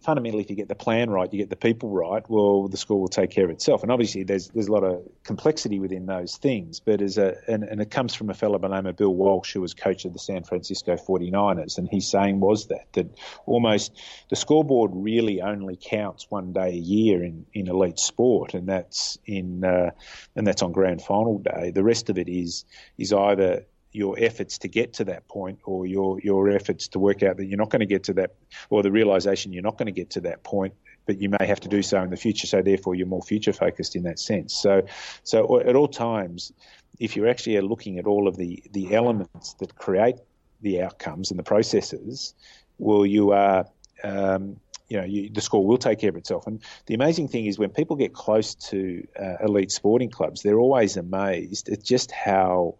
Fundamentally, 0.00 0.42
if 0.42 0.50
you 0.50 0.56
get 0.56 0.68
the 0.68 0.74
plan 0.74 1.10
right, 1.10 1.32
you 1.32 1.38
get 1.38 1.50
the 1.50 1.56
people 1.56 1.90
right, 1.90 2.22
well, 2.28 2.68
the 2.68 2.76
school 2.76 3.00
will 3.00 3.08
take 3.08 3.30
care 3.30 3.44
of 3.44 3.50
itself. 3.50 3.82
And 3.82 3.90
obviously, 3.90 4.22
there's 4.22 4.48
there's 4.48 4.68
a 4.68 4.72
lot 4.72 4.84
of 4.84 5.02
complexity 5.24 5.78
within 5.78 6.06
those 6.06 6.36
things. 6.36 6.80
But 6.80 7.02
as 7.02 7.18
a 7.18 7.36
and, 7.48 7.64
and 7.64 7.80
it 7.80 7.90
comes 7.90 8.14
from 8.14 8.30
a 8.30 8.34
fellow 8.34 8.58
by 8.58 8.68
the 8.68 8.74
name 8.74 8.86
of 8.86 8.96
Bill 8.96 9.14
Walsh, 9.14 9.52
who 9.52 9.60
was 9.60 9.74
coach 9.74 10.04
of 10.04 10.12
the 10.12 10.18
San 10.18 10.44
Francisco 10.44 10.96
49ers, 10.96 11.78
and 11.78 11.88
his 11.88 12.08
saying 12.08 12.40
was 12.40 12.66
that 12.68 12.92
that 12.92 13.18
almost 13.46 14.00
the 14.30 14.36
scoreboard 14.36 14.90
really 14.94 15.42
only 15.42 15.78
counts 15.80 16.30
one 16.30 16.52
day 16.52 16.68
a 16.68 16.72
year 16.72 17.22
in, 17.22 17.46
in 17.52 17.68
elite 17.68 17.98
sport, 17.98 18.54
and 18.54 18.68
that's 18.68 19.18
in 19.26 19.64
uh, 19.64 19.90
and 20.36 20.46
that's 20.46 20.62
on 20.62 20.72
grand 20.72 21.02
final 21.02 21.38
day. 21.38 21.70
The 21.70 21.84
rest 21.84 22.10
of 22.10 22.18
it 22.18 22.28
is 22.28 22.64
is 22.96 23.12
either 23.12 23.64
your 23.92 24.16
efforts 24.18 24.58
to 24.58 24.68
get 24.68 24.92
to 24.94 25.04
that 25.04 25.26
point 25.28 25.58
or 25.64 25.86
your 25.86 26.20
your 26.20 26.50
efforts 26.50 26.88
to 26.88 26.98
work 26.98 27.22
out 27.22 27.36
that 27.38 27.46
you're 27.46 27.58
not 27.58 27.70
going 27.70 27.80
to 27.80 27.86
get 27.86 28.04
to 28.04 28.12
that 28.12 28.34
or 28.70 28.82
the 28.82 28.92
realization 28.92 29.52
you're 29.52 29.62
not 29.62 29.78
going 29.78 29.86
to 29.86 29.92
get 29.92 30.10
to 30.10 30.20
that 30.20 30.42
point 30.42 30.74
but 31.06 31.20
you 31.20 31.30
may 31.30 31.46
have 31.46 31.60
to 31.60 31.68
do 31.68 31.82
so 31.82 32.02
in 32.02 32.10
the 32.10 32.16
future 32.16 32.46
so 32.46 32.60
therefore 32.60 32.94
you're 32.94 33.06
more 33.06 33.22
future 33.22 33.52
focused 33.52 33.96
in 33.96 34.02
that 34.02 34.18
sense 34.18 34.54
so 34.54 34.82
so 35.24 35.60
at 35.60 35.74
all 35.74 35.88
times 35.88 36.52
if 36.98 37.16
you're 37.16 37.28
actually 37.28 37.58
looking 37.60 37.98
at 37.98 38.06
all 38.06 38.28
of 38.28 38.36
the 38.36 38.62
the 38.72 38.94
elements 38.94 39.54
that 39.54 39.74
create 39.74 40.16
the 40.60 40.82
outcomes 40.82 41.30
and 41.30 41.38
the 41.38 41.44
processes 41.44 42.34
well 42.78 43.06
you 43.06 43.32
are 43.32 43.66
um, 44.04 44.60
you 44.88 44.96
know, 44.96 45.04
you, 45.04 45.28
the 45.28 45.40
score 45.40 45.66
will 45.66 45.76
take 45.76 45.98
care 45.98 46.08
of 46.08 46.16
itself. 46.16 46.46
And 46.46 46.62
the 46.86 46.94
amazing 46.94 47.28
thing 47.28 47.46
is 47.46 47.58
when 47.58 47.70
people 47.70 47.96
get 47.96 48.14
close 48.14 48.54
to 48.54 49.06
uh, 49.20 49.36
elite 49.44 49.70
sporting 49.70 50.08
clubs, 50.08 50.42
they're 50.42 50.58
always 50.58 50.96
amazed 50.96 51.68
at 51.68 51.82
just 51.82 52.10
how 52.10 52.76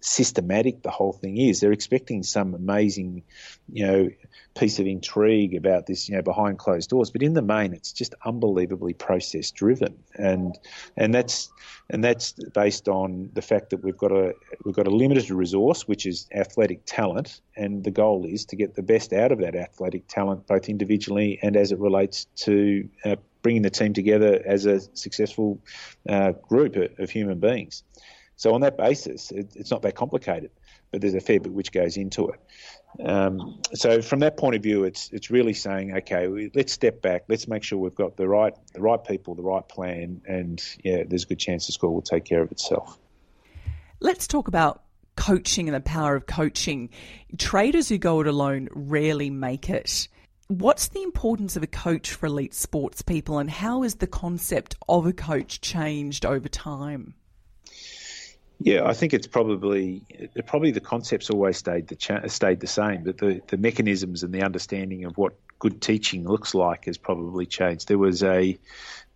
systematic 0.00 0.82
the 0.82 0.90
whole 0.90 1.12
thing 1.12 1.36
is. 1.36 1.60
They're 1.60 1.72
expecting 1.72 2.22
some 2.22 2.54
amazing, 2.54 3.22
you 3.70 3.86
know, 3.86 4.10
piece 4.54 4.78
of 4.78 4.86
intrigue 4.86 5.54
about 5.54 5.86
this, 5.86 6.08
you 6.08 6.16
know, 6.16 6.22
behind 6.22 6.58
closed 6.58 6.90
doors. 6.90 7.10
But 7.10 7.22
in 7.22 7.34
the 7.34 7.42
main, 7.42 7.72
it's 7.74 7.92
just 7.92 8.14
unbelievably 8.24 8.94
process 8.94 9.50
driven, 9.50 9.98
and 10.14 10.58
and 10.96 11.14
that's 11.14 11.50
and 11.88 12.02
that's 12.02 12.32
based 12.32 12.88
on 12.88 13.30
the 13.32 13.42
fact 13.42 13.70
that 13.70 13.82
we've 13.82 13.96
got 13.96 14.12
a 14.12 14.34
we've 14.64 14.74
got 14.74 14.86
a 14.86 14.90
limited 14.90 15.30
resource, 15.30 15.86
which 15.86 16.06
is 16.06 16.26
athletic 16.34 16.82
talent, 16.86 17.40
and 17.56 17.84
the 17.84 17.90
goal 17.90 18.24
is 18.26 18.46
to 18.46 18.56
get 18.56 18.74
the 18.74 18.82
best 18.82 19.12
out 19.12 19.32
of 19.32 19.40
that 19.40 19.54
athletic 19.54 20.08
talent, 20.08 20.46
both 20.46 20.68
individually 20.68 21.38
and 21.42 21.56
as 21.56 21.72
it 21.72 21.78
relates 21.78 22.26
to. 22.36 22.88
Uh, 23.04 23.16
bringing 23.42 23.62
the 23.62 23.70
team 23.70 23.94
together 23.94 24.38
as 24.44 24.66
a 24.66 24.78
successful 24.94 25.58
uh, 26.06 26.32
group 26.32 26.76
of, 26.76 26.90
of 26.98 27.08
human 27.08 27.40
beings. 27.40 27.82
So 28.40 28.54
on 28.54 28.62
that 28.62 28.78
basis, 28.78 29.30
it, 29.32 29.52
it's 29.54 29.70
not 29.70 29.82
that 29.82 29.94
complicated, 29.96 30.50
but 30.90 31.02
there's 31.02 31.12
a 31.12 31.20
fair 31.20 31.40
bit 31.40 31.52
which 31.52 31.72
goes 31.72 31.98
into 31.98 32.30
it. 32.30 32.40
Um, 33.06 33.60
so 33.74 34.00
from 34.00 34.20
that 34.20 34.38
point 34.38 34.56
of 34.56 34.62
view, 34.62 34.84
it's 34.84 35.10
it's 35.12 35.30
really 35.30 35.52
saying, 35.52 35.94
okay, 35.94 36.26
we, 36.26 36.50
let's 36.54 36.72
step 36.72 37.02
back, 37.02 37.24
let's 37.28 37.46
make 37.48 37.62
sure 37.62 37.78
we've 37.78 37.94
got 37.94 38.16
the 38.16 38.26
right 38.26 38.54
the 38.72 38.80
right 38.80 39.04
people, 39.04 39.34
the 39.34 39.42
right 39.42 39.68
plan, 39.68 40.22
and 40.26 40.58
yeah, 40.82 41.02
there's 41.06 41.24
a 41.24 41.26
good 41.26 41.38
chance 41.38 41.66
the 41.66 41.72
school 41.72 41.92
will 41.92 42.00
take 42.00 42.24
care 42.24 42.40
of 42.40 42.50
itself. 42.50 42.98
Let's 44.00 44.26
talk 44.26 44.48
about 44.48 44.84
coaching 45.16 45.68
and 45.68 45.76
the 45.76 45.82
power 45.82 46.16
of 46.16 46.24
coaching. 46.24 46.88
Traders 47.36 47.90
who 47.90 47.98
go 47.98 48.22
it 48.22 48.26
alone 48.26 48.70
rarely 48.72 49.28
make 49.28 49.68
it. 49.68 50.08
What's 50.48 50.88
the 50.88 51.02
importance 51.02 51.58
of 51.58 51.62
a 51.62 51.66
coach 51.66 52.12
for 52.12 52.24
elite 52.24 52.54
sports 52.54 53.02
people, 53.02 53.36
and 53.36 53.50
how 53.50 53.82
has 53.82 53.96
the 53.96 54.06
concept 54.06 54.76
of 54.88 55.04
a 55.04 55.12
coach 55.12 55.60
changed 55.60 56.24
over 56.24 56.48
time? 56.48 57.16
Yeah, 58.62 58.84
I 58.84 58.92
think 58.92 59.14
it's 59.14 59.26
probably 59.26 60.02
probably 60.46 60.70
the 60.70 60.80
concepts 60.80 61.30
always 61.30 61.56
stayed 61.56 61.88
the 61.88 61.96
cha- 61.96 62.26
stayed 62.26 62.60
the 62.60 62.66
same, 62.66 63.04
but 63.04 63.16
the, 63.16 63.40
the 63.48 63.56
mechanisms 63.56 64.22
and 64.22 64.34
the 64.34 64.42
understanding 64.42 65.06
of 65.06 65.16
what 65.16 65.32
good 65.58 65.80
teaching 65.80 66.28
looks 66.28 66.54
like 66.54 66.84
has 66.84 66.98
probably 66.98 67.46
changed. 67.46 67.88
There 67.88 67.96
was 67.96 68.22
a 68.22 68.58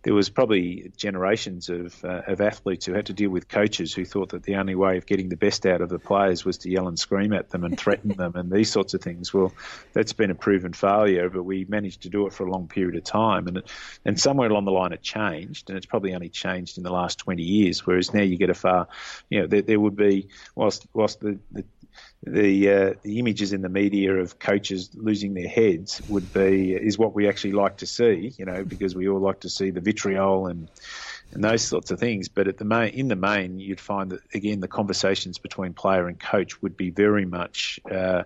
there 0.05 0.13
was 0.13 0.29
probably 0.29 0.91
generations 0.95 1.67
of 1.67 2.05
uh, 2.05 2.21
of 2.27 2.39
athletes 2.39 2.85
who 2.85 2.93
had 2.93 3.07
to 3.07 3.13
deal 3.13 3.31
with 3.31 3.47
coaches 3.47 3.91
who 3.91 4.05
thought 4.05 4.29
that 4.29 4.43
the 4.43 4.55
only 4.55 4.75
way 4.75 4.97
of 4.97 5.07
getting 5.07 5.29
the 5.29 5.35
best 5.35 5.65
out 5.65 5.81
of 5.81 5.89
the 5.89 5.97
players 5.97 6.45
was 6.45 6.59
to 6.59 6.69
yell 6.69 6.87
and 6.87 6.99
scream 6.99 7.33
at 7.33 7.49
them 7.49 7.63
and 7.63 7.75
threaten 7.75 8.11
them 8.15 8.33
and 8.35 8.51
these 8.51 8.71
sorts 8.71 8.93
of 8.93 9.01
things. 9.01 9.33
Well, 9.33 9.51
that's 9.93 10.13
been 10.13 10.29
a 10.29 10.35
proven 10.35 10.73
failure, 10.73 11.27
but 11.31 11.41
we 11.41 11.65
managed 11.65 12.03
to 12.03 12.09
do 12.09 12.27
it 12.27 12.33
for 12.33 12.45
a 12.45 12.51
long 12.51 12.67
period 12.67 12.95
of 12.95 13.03
time, 13.03 13.47
and 13.47 13.57
it, 13.57 13.71
and 14.05 14.19
somewhere 14.19 14.47
along 14.47 14.65
the 14.65 14.71
line 14.71 14.93
it 14.93 15.01
changed, 15.01 15.71
and 15.71 15.77
it's 15.77 15.87
probably 15.87 16.13
only 16.13 16.29
changed 16.29 16.77
in 16.77 16.83
the 16.83 16.93
last 16.93 17.17
20 17.17 17.41
years. 17.41 17.83
Whereas 17.83 18.13
now 18.13 18.21
you 18.21 18.37
get 18.37 18.51
a 18.51 18.53
far, 18.53 18.87
you 19.31 19.41
know, 19.41 19.47
there, 19.47 19.63
there 19.63 19.79
would 19.79 19.95
be 19.95 20.27
whilst 20.53 20.85
whilst 20.93 21.19
the, 21.19 21.39
the 21.51 21.65
the 22.23 22.69
uh, 22.69 22.93
the 23.03 23.19
images 23.19 23.53
in 23.53 23.61
the 23.61 23.69
media 23.69 24.15
of 24.15 24.39
coaches 24.39 24.89
losing 24.95 25.33
their 25.33 25.47
heads 25.47 26.01
would 26.07 26.31
be 26.31 26.73
is 26.73 26.97
what 26.97 27.13
we 27.13 27.27
actually 27.27 27.53
like 27.53 27.77
to 27.77 27.85
see, 27.85 28.33
you 28.37 28.45
know, 28.45 28.63
because 28.65 28.95
we 28.95 29.07
all 29.07 29.19
like 29.19 29.41
to 29.41 29.49
see 29.49 29.69
the 29.69 29.81
vitriol 29.81 30.47
and 30.47 30.69
and 31.33 31.43
those 31.43 31.61
sorts 31.61 31.91
of 31.91 31.99
things. 31.99 32.29
But 32.29 32.47
at 32.47 32.57
the 32.57 32.65
main, 32.65 32.93
in 32.93 33.07
the 33.07 33.15
main, 33.15 33.59
you'd 33.59 33.79
find 33.79 34.11
that 34.11 34.21
again 34.33 34.59
the 34.59 34.67
conversations 34.67 35.37
between 35.37 35.73
player 35.73 36.07
and 36.07 36.19
coach 36.19 36.61
would 36.61 36.75
be 36.75 36.89
very 36.89 37.25
much 37.25 37.79
uh, 37.91 38.23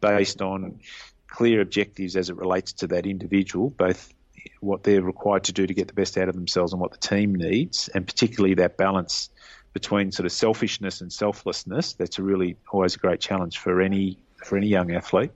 based 0.00 0.40
on 0.40 0.80
clear 1.28 1.60
objectives 1.60 2.16
as 2.16 2.30
it 2.30 2.36
relates 2.36 2.72
to 2.74 2.86
that 2.88 3.06
individual, 3.06 3.70
both 3.70 4.12
what 4.60 4.82
they're 4.82 5.02
required 5.02 5.44
to 5.44 5.52
do 5.52 5.66
to 5.66 5.74
get 5.74 5.88
the 5.88 5.94
best 5.94 6.18
out 6.18 6.28
of 6.28 6.34
themselves 6.34 6.72
and 6.72 6.80
what 6.80 6.92
the 6.92 6.98
team 6.98 7.34
needs, 7.34 7.88
and 7.94 8.06
particularly 8.06 8.54
that 8.54 8.76
balance 8.76 9.30
between 9.72 10.12
sort 10.12 10.26
of 10.26 10.32
selfishness 10.32 11.00
and 11.00 11.12
selflessness. 11.12 11.94
That's 11.94 12.18
a 12.18 12.22
really 12.22 12.56
always 12.70 12.96
a 12.96 12.98
great 12.98 13.20
challenge 13.20 13.58
for 13.58 13.80
any 13.80 14.18
for 14.44 14.56
any 14.56 14.68
young 14.68 14.92
athlete. 14.92 15.30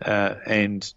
Uh, 0.00 0.34
and 0.46 0.92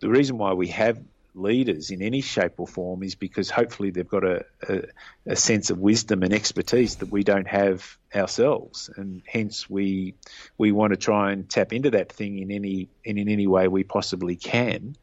the 0.00 0.08
reason 0.08 0.38
why 0.38 0.52
we 0.52 0.68
have 0.68 0.98
leaders 1.34 1.90
in 1.90 2.02
any 2.02 2.20
shape 2.20 2.54
or 2.58 2.66
form 2.66 3.02
is 3.02 3.14
because 3.14 3.50
hopefully 3.50 3.90
they've 3.90 4.08
got 4.08 4.24
a, 4.24 4.44
a, 4.68 4.82
a 5.26 5.36
sense 5.36 5.70
of 5.70 5.78
wisdom 5.78 6.22
and 6.22 6.32
expertise 6.32 6.96
that 6.96 7.10
we 7.10 7.22
don't 7.22 7.46
have 7.46 7.96
ourselves, 8.14 8.90
and 8.96 9.22
hence 9.26 9.68
we 9.68 10.14
we 10.56 10.72
want 10.72 10.92
to 10.92 10.96
try 10.96 11.32
and 11.32 11.48
tap 11.48 11.72
into 11.72 11.90
that 11.90 12.12
thing 12.12 12.38
in 12.38 12.50
any 12.50 12.88
in, 13.04 13.18
in 13.18 13.28
any 13.28 13.46
way 13.46 13.68
we 13.68 13.84
possibly 13.84 14.36
can 14.36 14.96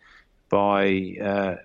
by 0.49 1.15
uh, 1.21 1.55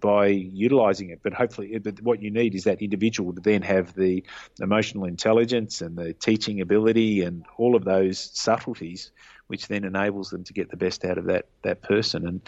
by 0.00 0.26
utilizing 0.26 1.10
it. 1.10 1.20
But 1.22 1.32
hopefully, 1.32 1.78
but 1.78 2.00
what 2.02 2.22
you 2.22 2.30
need 2.30 2.54
is 2.54 2.64
that 2.64 2.82
individual 2.82 3.32
to 3.32 3.40
then 3.40 3.62
have 3.62 3.94
the 3.94 4.24
emotional 4.60 5.04
intelligence 5.04 5.80
and 5.80 5.96
the 5.96 6.12
teaching 6.12 6.60
ability 6.60 7.22
and 7.22 7.44
all 7.56 7.76
of 7.76 7.84
those 7.84 8.18
subtleties, 8.32 9.10
which 9.46 9.68
then 9.68 9.84
enables 9.84 10.30
them 10.30 10.44
to 10.44 10.52
get 10.52 10.70
the 10.70 10.76
best 10.76 11.04
out 11.04 11.18
of 11.18 11.26
that 11.26 11.46
that 11.62 11.82
person. 11.82 12.26
And 12.26 12.40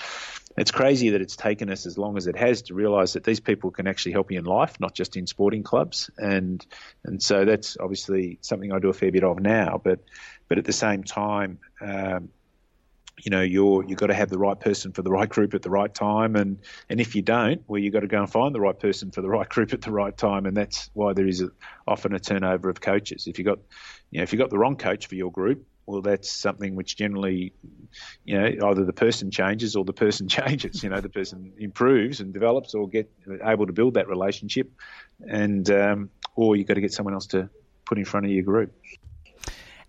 it's 0.57 0.71
crazy 0.71 1.11
that 1.11 1.21
it's 1.21 1.37
taken 1.37 1.71
us 1.71 1.87
as 1.87 1.97
long 1.97 2.17
as 2.17 2.27
it 2.27 2.37
has 2.37 2.63
to 2.63 2.75
realize 2.75 3.13
that 3.15 3.25
these 3.25 3.41
people 3.41 3.71
can 3.71 3.87
actually 3.87 4.13
help 4.13 4.31
you 4.31 4.39
in 4.39 4.45
life, 4.45 4.79
not 4.81 4.95
just 4.95 5.17
in 5.17 5.27
sporting 5.27 5.63
clubs. 5.63 6.11
And 6.19 6.65
and 7.05 7.23
so 7.23 7.45
that's 7.45 7.77
obviously 7.79 8.39
something 8.41 8.73
I 8.73 8.79
do 8.79 8.89
a 8.89 8.95
fair 8.95 9.13
bit 9.13 9.25
of 9.25 9.41
now. 9.41 9.81
But 9.83 10.01
but 10.49 10.59
at 10.59 10.65
the 10.65 10.73
same 10.73 11.05
time. 11.05 11.59
Um, 11.81 12.31
you 13.23 13.31
know 13.31 13.43
you're 13.43 13.85
you've 13.85 13.99
got 13.99 14.09
to 14.09 14.15
have 14.15 14.29
the 14.29 14.39
right 14.39 14.59
person 14.59 14.93
for 14.93 15.03
the 15.03 15.11
right 15.11 15.29
group 15.29 15.55
at 15.55 15.63
the 15.63 15.71
right 15.71 15.93
time. 15.93 16.37
And 16.37 16.59
and 16.89 17.01
if 17.01 17.15
you 17.15 17.23
don't 17.23 17.63
well 17.67 17.81
you've 17.81 17.93
got 17.93 18.01
to 18.01 18.07
go 18.07 18.21
and 18.21 18.31
find 18.31 18.55
the 18.55 18.61
right 18.61 18.79
person 18.79 19.11
for 19.11 19.23
the 19.23 19.29
right 19.29 19.49
group 19.55 19.73
at 19.73 19.83
the 19.83 19.93
right 19.93 20.17
time. 20.17 20.47
And 20.47 20.57
that's 20.57 20.91
why 20.95 21.13
there 21.13 21.27
is 21.27 21.43
a, 21.43 21.51
often 21.87 22.15
a 22.15 22.21
turnover 22.21 22.69
of 22.69 22.81
coaches. 22.81 23.27
If 23.27 23.39
you 23.39 23.45
got 23.45 23.59
you 24.11 24.19
know 24.19 24.23
if 24.23 24.33
you 24.33 24.39
got 24.39 24.51
the 24.51 24.59
wrong 24.59 24.77
coach 24.77 25.07
for 25.07 25.15
your 25.15 25.31
group 25.31 25.67
well 25.87 26.03
that's 26.03 26.31
something 26.31 26.77
which 26.77 26.97
generally 26.97 27.53
you 28.25 28.39
know 28.39 28.69
either 28.71 28.85
the 28.85 28.93
person 28.93 29.31
changes 29.31 29.77
or 29.77 29.85
the 29.85 29.93
person 29.93 30.29
changes 30.39 30.83
you 30.83 30.89
know 30.89 31.01
the 31.01 31.09
person 31.09 31.53
improves 31.59 32.21
and 32.21 32.33
develops 32.33 32.75
or 32.75 32.89
get 32.89 33.11
able 33.45 33.67
to 33.67 33.73
build 33.73 33.95
that 33.95 34.09
relationship. 34.09 34.71
And 35.29 35.71
um, 35.71 36.11
or 36.37 36.57
you've 36.57 36.67
got 36.67 36.75
to 36.75 36.81
get 36.81 36.93
someone 36.93 37.15
else 37.15 37.27
to 37.29 37.51
put 37.85 37.99
in 37.99 38.05
front 38.05 38.27
of 38.27 38.33
your 38.33 38.45
group 38.45 38.73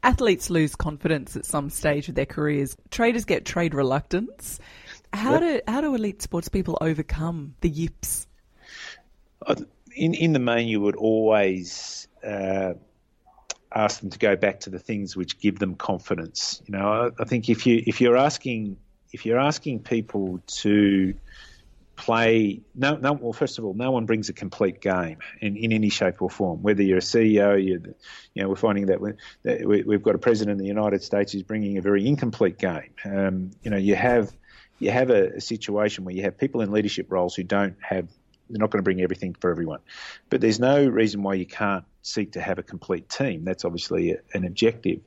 Athletes 0.04 0.50
lose 0.50 0.76
confidence 0.76 1.36
at 1.36 1.46
some 1.46 1.70
stage 1.70 2.10
of 2.10 2.16
their 2.16 2.26
careers. 2.26 2.76
Traders 2.90 3.26
get 3.26 3.46
trade 3.46 3.74
reluctance. 3.74 4.60
How 5.14 5.34
Yep. 5.34 5.42
do 5.42 5.62
how 5.68 5.82
do 5.82 5.96
elite 5.96 6.22
sports 6.22 6.50
people 6.50 6.78
overcome 6.82 7.56
the 7.62 7.70
yips? 7.70 8.28
in 9.96 10.14
in 10.14 10.34
the 10.34 10.40
main, 10.40 10.68
you 10.68 10.82
would 10.82 10.96
always 10.96 12.08
uh, 12.24 12.74
ask 13.74 14.00
them 14.00 14.10
to 14.10 14.20
go 14.20 14.36
back 14.36 14.62
to 14.62 14.70
the 14.70 14.80
things 14.80 15.16
which 15.16 15.40
give 15.40 15.60
them 15.60 15.76
confidence. 15.76 16.62
You 16.66 16.78
know, 16.78 16.88
I, 16.88 17.22
I 17.22 17.26
think 17.26 17.50
if 17.50 17.66
you 17.66 17.84
if 17.86 18.02
you're 18.02 18.18
asking 18.18 18.78
if 19.12 19.26
you're 19.26 19.40
asking 19.40 19.80
people 19.84 20.42
to 20.48 21.14
play, 21.96 22.62
no, 22.74 22.96
no, 22.96 23.14
well, 23.14 23.34
first 23.34 23.60
of 23.60 23.66
all, 23.66 23.74
no 23.74 23.92
one 23.92 24.06
brings 24.06 24.30
a 24.30 24.34
complete 24.34 24.82
game 24.82 25.18
in, 25.40 25.56
in 25.56 25.72
any 25.72 25.90
shape 25.90 26.22
or 26.22 26.30
form. 26.30 26.62
Whether 26.62 26.84
you're 26.84 26.98
a 26.98 27.02
CEO, 27.02 27.64
you're, 27.64 27.80
you 28.34 28.42
know, 28.44 28.50
we're 28.50 28.56
finding 28.56 28.88
that, 28.88 29.00
we, 29.00 29.12
that 29.44 29.68
we, 29.68 29.84
we've 29.84 30.02
got 30.02 30.16
a 30.16 30.20
president 30.20 30.54
of 30.54 30.60
the 30.60 30.68
United 30.68 31.04
States 31.04 31.32
who's 31.32 31.44
bringing 31.44 31.78
a 31.78 31.82
very 31.82 32.08
incomplete 32.08 32.58
game. 32.58 32.92
Um, 33.06 33.52
you 33.62 33.72
know, 33.72 33.78
you 33.78 33.96
have 33.96 34.32
you 34.80 34.90
have 34.90 35.12
a, 35.12 35.36
a 35.36 35.42
situation 35.42 36.06
where 36.06 36.16
you 36.16 36.24
have 36.24 36.38
people 36.38 36.62
in 36.62 36.72
leadership 36.72 37.12
roles 37.12 37.36
who 37.36 37.44
don't 37.44 37.76
have 37.82 38.08
they're 38.52 38.60
not 38.60 38.70
going 38.70 38.80
to 38.80 38.84
bring 38.84 39.02
everything 39.02 39.34
for 39.40 39.50
everyone. 39.50 39.80
But 40.30 40.42
there's 40.42 40.60
no 40.60 40.86
reason 40.86 41.24
why 41.24 41.36
you 41.36 41.46
can't 41.46 41.86
seek 42.02 42.34
to 42.34 42.42
have 42.42 42.60
a 42.60 42.64
complete 42.64 43.08
team. 43.08 43.46
That's 43.46 43.64
obviously 43.64 44.12
a, 44.12 44.18
an 44.34 44.46
objective. 44.46 45.00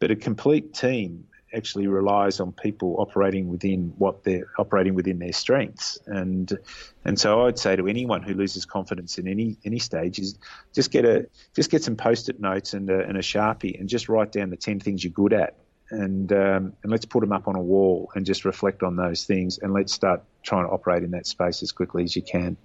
But 0.00 0.10
a 0.10 0.16
complete 0.16 0.74
team 0.74 1.27
actually 1.54 1.86
relies 1.86 2.40
on 2.40 2.52
people 2.52 2.96
operating 2.98 3.48
within 3.48 3.92
what 3.98 4.24
they're 4.24 4.46
operating 4.58 4.94
within 4.94 5.18
their 5.18 5.32
strengths. 5.32 5.98
And 6.06 6.58
and 7.04 7.18
so 7.18 7.46
I'd 7.46 7.58
say 7.58 7.76
to 7.76 7.86
anyone 7.86 8.22
who 8.22 8.34
loses 8.34 8.64
confidence 8.64 9.18
in 9.18 9.26
any 9.28 9.56
any 9.64 9.78
stage 9.78 10.18
is 10.18 10.38
just 10.74 10.90
get 10.90 11.04
a 11.04 11.26
just 11.54 11.70
get 11.70 11.82
some 11.82 11.96
post-it 11.96 12.40
notes 12.40 12.74
and 12.74 12.90
a, 12.90 13.00
and 13.00 13.16
a 13.16 13.22
sharpie 13.22 13.78
and 13.78 13.88
just 13.88 14.08
write 14.08 14.32
down 14.32 14.50
the 14.50 14.56
ten 14.56 14.80
things 14.80 15.02
you're 15.02 15.12
good 15.12 15.32
at. 15.32 15.54
And 15.90 16.30
um, 16.32 16.74
and 16.82 16.92
let's 16.92 17.06
put 17.06 17.20
them 17.20 17.32
up 17.32 17.48
on 17.48 17.56
a 17.56 17.62
wall 17.62 18.10
and 18.14 18.26
just 18.26 18.44
reflect 18.44 18.82
on 18.82 18.96
those 18.96 19.24
things 19.24 19.56
and 19.56 19.72
let's 19.72 19.90
start 19.90 20.22
trying 20.42 20.66
to 20.66 20.70
operate 20.70 21.02
in 21.02 21.12
that 21.12 21.26
space 21.26 21.62
as 21.62 21.72
quickly 21.72 22.04
as 22.04 22.14
you 22.14 22.20
can, 22.20 22.58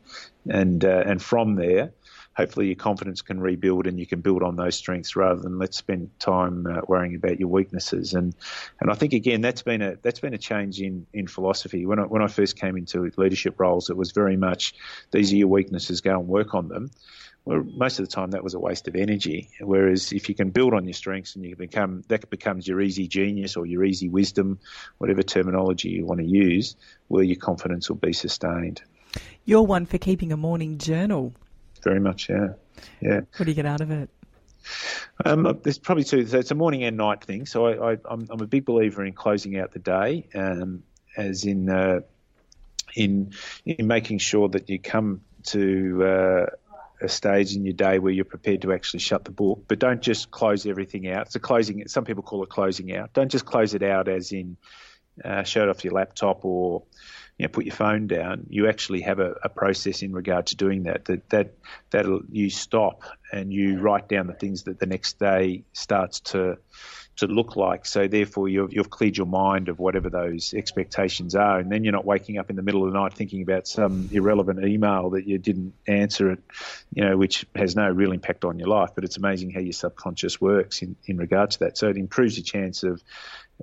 and 0.50 0.84
uh, 0.84 1.04
and 1.06 1.22
from 1.22 1.56
there, 1.56 1.94
hopefully 2.36 2.68
your 2.68 2.75
confidence 2.75 3.22
can 3.22 3.40
rebuild 3.40 3.88
and 3.88 4.00
you 4.00 4.06
can 4.06 4.22
build 4.22 4.44
on 4.44 4.56
those 4.56 4.75
strengths 4.75 5.16
rather 5.16 5.40
than 5.40 5.60
let's 5.60 5.78
spend 5.78 6.10
time 6.20 6.66
uh, 6.66 6.82
worrying 6.88 7.16
about 7.16 7.40
your 7.40 7.50
weaknesses. 7.50 8.13
And 8.13 8.36
and 8.80 8.90
I 8.92 8.96
think 8.96 9.13
again 9.13 9.42
that's 9.42 9.62
been 9.62 9.82
a 9.82 9.96
that's 10.02 10.20
been 10.20 10.34
a 10.34 10.40
change 10.40 10.80
in, 10.80 11.06
in 11.13 11.28
philosophy. 11.28 11.86
When 11.86 12.00
I, 12.00 12.04
when 12.04 12.22
I 12.22 12.28
first 12.28 12.60
came 12.60 12.78
into 12.78 13.10
leadership 13.18 13.60
roles, 13.60 13.90
it 13.90 13.98
was 13.98 14.12
very 14.12 14.38
much 14.38 14.74
these 15.12 15.32
are 15.34 15.38
your 15.38 15.48
weaknesses, 15.48 16.02
go 16.02 16.20
and 16.20 16.28
work 16.28 16.54
on 16.54 16.68
them. 16.68 16.90
Well, 17.46 17.62
most 17.75 18.00
of 18.00 18.08
the 18.08 18.12
time 18.12 18.32
that 18.32 18.44
was 18.44 18.54
a 18.54 18.60
waste 18.60 18.88
of 18.88 18.96
energy. 18.96 19.50
Whereas 19.60 20.13
if 20.13 20.30
you 20.30 20.36
can 20.36 20.52
build 20.52 20.74
on 20.74 20.86
your 20.86 20.94
strengths 20.94 21.36
and 21.36 21.44
you 21.44 21.58
become 21.58 22.04
that 22.08 22.30
becomes 22.30 22.68
your 22.68 22.82
easy 22.82 23.08
genius 23.08 23.58
or 23.58 23.66
your 23.66 23.84
easy 23.84 24.08
wisdom, 24.08 24.60
whatever 24.98 25.22
terminology 25.22 25.90
you 25.90 26.06
want 26.06 26.22
to 26.22 26.25
use, 26.25 26.75
where 27.10 27.24
your 27.24 27.36
confidence 27.36 27.90
will 27.90 27.98
be 27.98 28.13
sustained. 28.13 28.82
You're 29.46 29.63
one 29.63 29.86
for 29.86 29.98
keeping 29.98 30.32
a 30.32 30.38
morning 30.38 30.78
journal 30.78 31.34
very 31.84 32.00
much. 32.00 32.30
Yeah, 32.30 32.50
yeah. 33.02 33.22
What 33.38 33.46
do 33.46 33.52
you 33.52 33.54
get 33.54 33.66
out 33.66 33.82
of 33.82 33.92
it? 33.92 34.10
Um, 35.25 35.60
there's 35.63 35.78
probably 35.78 36.04
two. 36.04 36.25
So 36.25 36.40
it's 36.40 36.52
a 36.52 36.56
morning 36.56 36.84
and 36.84 36.98
night 36.98 37.24
thing. 37.24 37.46
So 37.46 37.68
I, 37.68 37.94
am 38.12 38.28
a 38.30 38.48
big 38.48 38.66
believer 38.66 39.06
in 39.06 39.13
closing 39.13 39.58
out 39.60 39.72
the 39.72 39.80
day, 39.80 40.28
um, 40.34 40.84
as 41.18 41.46
in 41.46 41.70
uh, 41.70 42.02
in 42.96 43.34
in 43.66 43.88
making 43.88 44.20
sure 44.20 44.50
that 44.50 44.70
you 44.70 44.80
come 44.80 45.22
to 45.48 46.04
uh, 46.04 46.46
a 47.02 47.10
stage 47.10 47.56
in 47.56 47.66
your 47.66 47.74
day 47.74 48.00
where 48.00 48.13
you're 48.13 48.25
prepared 48.25 48.62
to 48.62 48.74
actually 48.74 49.02
shut 49.02 49.25
the 49.25 49.32
book, 49.32 49.66
but 49.68 49.78
don't 49.78 50.02
just 50.02 50.32
close 50.32 50.66
everything 50.66 51.10
out. 51.10 51.32
So 51.32 51.40
closing, 51.40 51.88
some 51.88 52.06
people 52.06 52.24
call 52.24 52.44
it 52.44 52.50
closing 52.50 52.96
out. 52.96 53.13
Don't 53.13 53.30
just 53.30 53.46
close 53.46 53.74
it 53.74 53.84
out 53.84 54.08
as 54.08 54.32
in 54.32 54.58
uh, 55.24 55.44
shut 55.44 55.70
off 55.70 55.84
your 55.84 55.94
laptop 55.94 56.46
or 56.46 56.84
you 57.38 57.46
know, 57.46 57.50
put 57.50 57.66
your 57.66 57.75
phone 57.75 58.08
down, 58.08 58.46
you 58.50 58.68
actually 58.68 59.02
have 59.02 59.20
a, 59.20 59.36
a, 59.44 59.50
process 59.50 60.04
in 60.04 60.13
regard 60.13 60.48
to 60.48 60.56
doing 60.56 60.84
that. 60.84 61.06
That 61.06 61.30
that 61.30 61.54
that 61.92 62.06
you 62.32 62.50
stop 62.50 63.02
and 63.32 63.52
you 63.52 63.80
write 63.80 64.08
down 64.08 64.28
the 64.28 64.34
things 64.34 64.63
that 64.63 64.80
the 64.80 64.86
next 64.86 65.20
day 65.20 65.63
starts 65.74 66.20
to 66.22 66.58
to 67.16 67.28
look 67.28 67.56
like. 67.56 67.86
So 67.86 68.08
therefore, 68.08 68.50
you've, 68.50 68.74
you've 68.74 68.90
cleared 68.90 69.18
your 69.18 69.28
mind 69.28 69.70
of 69.70 69.80
whatever 69.80 70.10
those 70.10 70.54
expectations 70.54 71.36
are, 71.36 71.60
and 71.60 71.72
then 71.72 71.84
you're 71.84 71.94
not 71.94 72.06
waking 72.06 72.38
up 72.38 72.50
in 72.50 72.56
the 72.56 72.63
middle 72.63 72.86
of 72.86 72.92
the 72.92 73.00
night 73.00 73.13
thinking 73.13 73.44
about 73.44 73.68
some 73.68 74.10
irrelevant 74.12 74.66
email 74.66 75.12
that 75.12 75.28
you 75.28 75.38
didn't 75.38 75.74
answer 75.88 76.32
it, 76.32 76.40
you 76.94 77.04
know, 77.06 77.16
which 77.16 77.46
has 77.56 77.75
no 77.75 77.90
real 77.90 78.12
impact 78.12 78.46
on 78.46 78.58
your 78.58 78.68
life. 78.68 78.92
But 78.96 79.04
it's 79.04 79.18
amazing 79.18 79.52
how 79.52 79.60
your 79.60 79.74
subconscious 79.74 80.42
works 80.42 80.82
in 80.82 80.96
in 81.06 81.18
regard 81.18 81.52
to 81.52 81.60
that. 81.60 81.78
So 81.78 81.90
it 81.90 81.98
improves 81.98 82.38
your 82.38 82.46
chance 82.46 82.84
of 82.84 83.02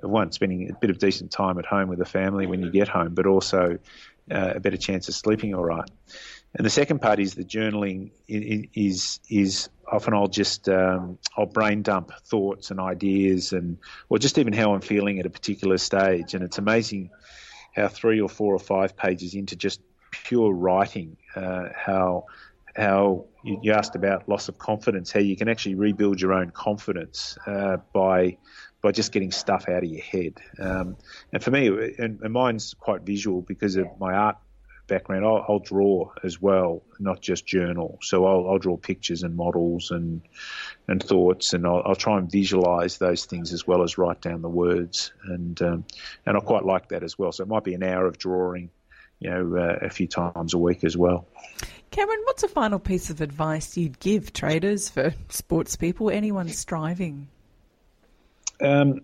one 0.01 0.31
spending 0.31 0.69
a 0.69 0.73
bit 0.79 0.89
of 0.89 0.99
decent 0.99 1.31
time 1.31 1.57
at 1.59 1.65
home 1.65 1.89
with 1.89 1.99
the 1.99 2.05
family 2.05 2.47
when 2.47 2.61
you 2.61 2.71
get 2.71 2.87
home, 2.87 3.13
but 3.13 3.25
also 3.25 3.77
uh, 4.31 4.53
a 4.55 4.59
better 4.59 4.77
chance 4.77 5.07
of 5.09 5.15
sleeping 5.15 5.53
all 5.53 5.63
right. 5.63 5.89
And 6.55 6.65
the 6.65 6.69
second 6.69 7.01
part 7.01 7.19
is 7.19 7.33
the 7.33 7.45
journaling 7.45 8.11
is 8.27 9.19
is 9.29 9.69
often 9.89 10.13
I'll 10.13 10.27
just 10.27 10.67
um, 10.67 11.17
I'll 11.37 11.45
brain 11.45 11.81
dump 11.81 12.11
thoughts 12.25 12.71
and 12.71 12.79
ideas 12.79 13.53
and 13.53 13.77
or 14.09 14.19
just 14.19 14.37
even 14.37 14.51
how 14.51 14.73
I'm 14.73 14.81
feeling 14.81 15.19
at 15.19 15.25
a 15.25 15.29
particular 15.29 15.77
stage. 15.77 16.33
And 16.33 16.43
it's 16.43 16.57
amazing 16.57 17.09
how 17.73 17.87
three 17.87 18.19
or 18.19 18.27
four 18.27 18.53
or 18.53 18.59
five 18.59 18.97
pages 18.97 19.33
into 19.33 19.55
just 19.55 19.81
pure 20.11 20.51
writing, 20.51 21.15
uh, 21.35 21.69
how 21.73 22.25
how 22.75 23.25
you, 23.43 23.73
asked 23.73 23.95
about 23.95 24.29
loss 24.29 24.49
of 24.49 24.57
confidence, 24.57 25.11
how 25.11 25.19
you 25.19 25.35
can 25.35 25.49
actually 25.49 25.75
rebuild 25.75 26.21
your 26.21 26.33
own 26.33 26.51
confidence 26.51 27.37
uh, 27.45 27.77
by 27.93 28.37
by 28.81 28.91
just 28.91 29.11
getting 29.11 29.31
stuff 29.31 29.69
out 29.69 29.83
of 29.83 29.89
your 29.89 30.01
head. 30.01 30.33
Um, 30.57 30.97
and 31.31 31.43
for 31.43 31.51
me, 31.51 31.67
and, 31.67 32.19
and, 32.21 32.33
mine's 32.33 32.73
quite 32.73 33.03
visual 33.03 33.41
because 33.43 33.75
of 33.75 33.85
my 33.99 34.13
art 34.13 34.37
background. 34.87 35.23
I'll, 35.23 35.45
I'll 35.47 35.59
draw 35.59 36.11
as 36.23 36.41
well, 36.41 36.81
not 36.99 37.21
just 37.21 37.45
journal. 37.45 37.99
So 38.01 38.25
I'll, 38.25 38.49
I'll, 38.49 38.57
draw 38.57 38.77
pictures 38.77 39.23
and 39.23 39.35
models 39.35 39.91
and 39.91 40.21
and 40.87 41.01
thoughts, 41.01 41.53
and 41.53 41.65
I'll, 41.65 41.95
try 41.95 42.17
and 42.17 42.29
visualize 42.29 42.97
those 42.97 43.25
things 43.25 43.53
as 43.53 43.67
well 43.67 43.83
as 43.83 43.97
write 43.97 44.21
down 44.21 44.41
the 44.41 44.49
words. 44.49 45.13
And 45.23 45.61
um, 45.61 45.85
and 46.25 46.37
I 46.37 46.39
quite 46.39 46.65
like 46.65 46.89
that 46.89 47.03
as 47.03 47.17
well. 47.19 47.31
So 47.31 47.43
it 47.43 47.47
might 47.47 47.63
be 47.63 47.73
an 47.73 47.83
hour 47.83 48.07
of 48.07 48.17
drawing, 48.17 48.69
you 49.21 49.29
know, 49.29 49.55
uh, 49.55 49.85
a 49.85 49.89
few 49.89 50.07
times 50.07 50.53
a 50.53 50.57
week 50.57 50.83
as 50.83 50.97
well. 50.97 51.27
Cameron, 51.91 52.21
what's 52.23 52.43
a 52.43 52.47
final 52.47 52.79
piece 52.79 53.09
of 53.09 53.21
advice 53.21 53.77
you'd 53.77 53.99
give 53.99 54.33
traders 54.33 54.89
for 54.89 55.13
sports 55.29 55.75
people, 55.75 56.09
anyone 56.09 56.49
striving? 56.49 57.27
Um, 58.61 59.01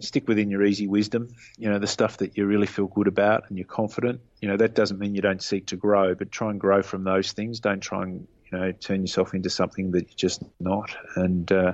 stick 0.00 0.26
within 0.26 0.50
your 0.50 0.64
easy 0.64 0.86
wisdom. 0.86 1.34
You 1.58 1.70
know, 1.70 1.78
the 1.78 1.86
stuff 1.86 2.18
that 2.18 2.38
you 2.38 2.46
really 2.46 2.66
feel 2.66 2.86
good 2.86 3.06
about 3.06 3.44
and 3.48 3.58
you're 3.58 3.66
confident. 3.66 4.20
You 4.40 4.48
know, 4.48 4.56
that 4.56 4.74
doesn't 4.74 4.98
mean 4.98 5.14
you 5.14 5.22
don't 5.22 5.42
seek 5.42 5.66
to 5.66 5.76
grow, 5.76 6.14
but 6.14 6.30
try 6.30 6.50
and 6.50 6.58
grow 6.58 6.82
from 6.82 7.04
those 7.04 7.32
things. 7.32 7.60
Don't 7.60 7.80
try 7.80 8.02
and 8.02 8.26
you 8.50 8.58
know 8.58 8.72
turn 8.72 9.02
yourself 9.02 9.34
into 9.34 9.50
something 9.50 9.90
that 9.92 10.08
you're 10.08 10.16
just 10.16 10.42
not. 10.60 10.96
And 11.16 11.50
uh, 11.52 11.72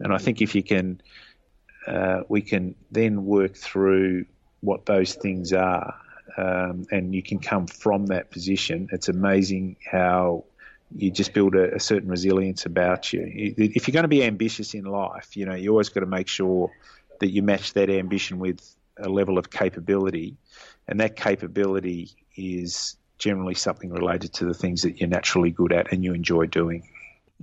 and 0.00 0.12
I 0.12 0.18
think 0.18 0.42
if 0.42 0.54
you 0.54 0.62
can, 0.62 1.00
uh, 1.86 2.22
we 2.28 2.42
can 2.42 2.74
then 2.90 3.24
work 3.24 3.54
through 3.54 4.26
what 4.60 4.86
those 4.86 5.14
things 5.14 5.52
are, 5.52 5.94
um, 6.36 6.86
and 6.90 7.14
you 7.14 7.22
can 7.22 7.38
come 7.38 7.66
from 7.66 8.06
that 8.06 8.30
position. 8.30 8.88
It's 8.92 9.08
amazing 9.08 9.76
how 9.90 10.44
you 10.94 11.10
just 11.10 11.32
build 11.32 11.54
a, 11.54 11.74
a, 11.76 11.80
certain 11.80 12.08
resilience 12.08 12.66
about 12.66 13.12
you. 13.12 13.22
If 13.26 13.88
you're 13.88 13.92
going 13.92 14.04
to 14.04 14.08
be 14.08 14.24
ambitious 14.24 14.74
in 14.74 14.84
life, 14.84 15.36
you 15.36 15.46
know, 15.46 15.54
you 15.54 15.70
always 15.70 15.88
got 15.88 16.00
to 16.00 16.06
make 16.06 16.28
sure 16.28 16.70
that 17.20 17.30
you 17.30 17.42
match 17.42 17.72
that 17.74 17.90
ambition 17.90 18.38
with 18.38 18.60
a 18.96 19.08
level 19.08 19.38
of 19.38 19.50
capability, 19.50 20.36
and 20.86 21.00
that 21.00 21.16
capability 21.16 22.10
is 22.36 22.96
generally 23.18 23.54
something 23.54 23.90
related 23.90 24.32
to 24.34 24.44
the 24.44 24.54
things 24.54 24.82
that 24.82 25.00
you're 25.00 25.08
naturally 25.08 25.50
good 25.50 25.72
at 25.72 25.92
and 25.92 26.04
you 26.04 26.12
enjoy 26.14 26.46
doing. 26.46 26.88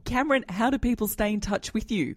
Cameron, 0.06 0.45
how 0.47 0.69
do 0.69 0.77
people 0.77 1.08
stay 1.08 1.34
in 1.34 1.41
touch 1.41 1.73
with 1.73 1.91
you? 1.91 2.15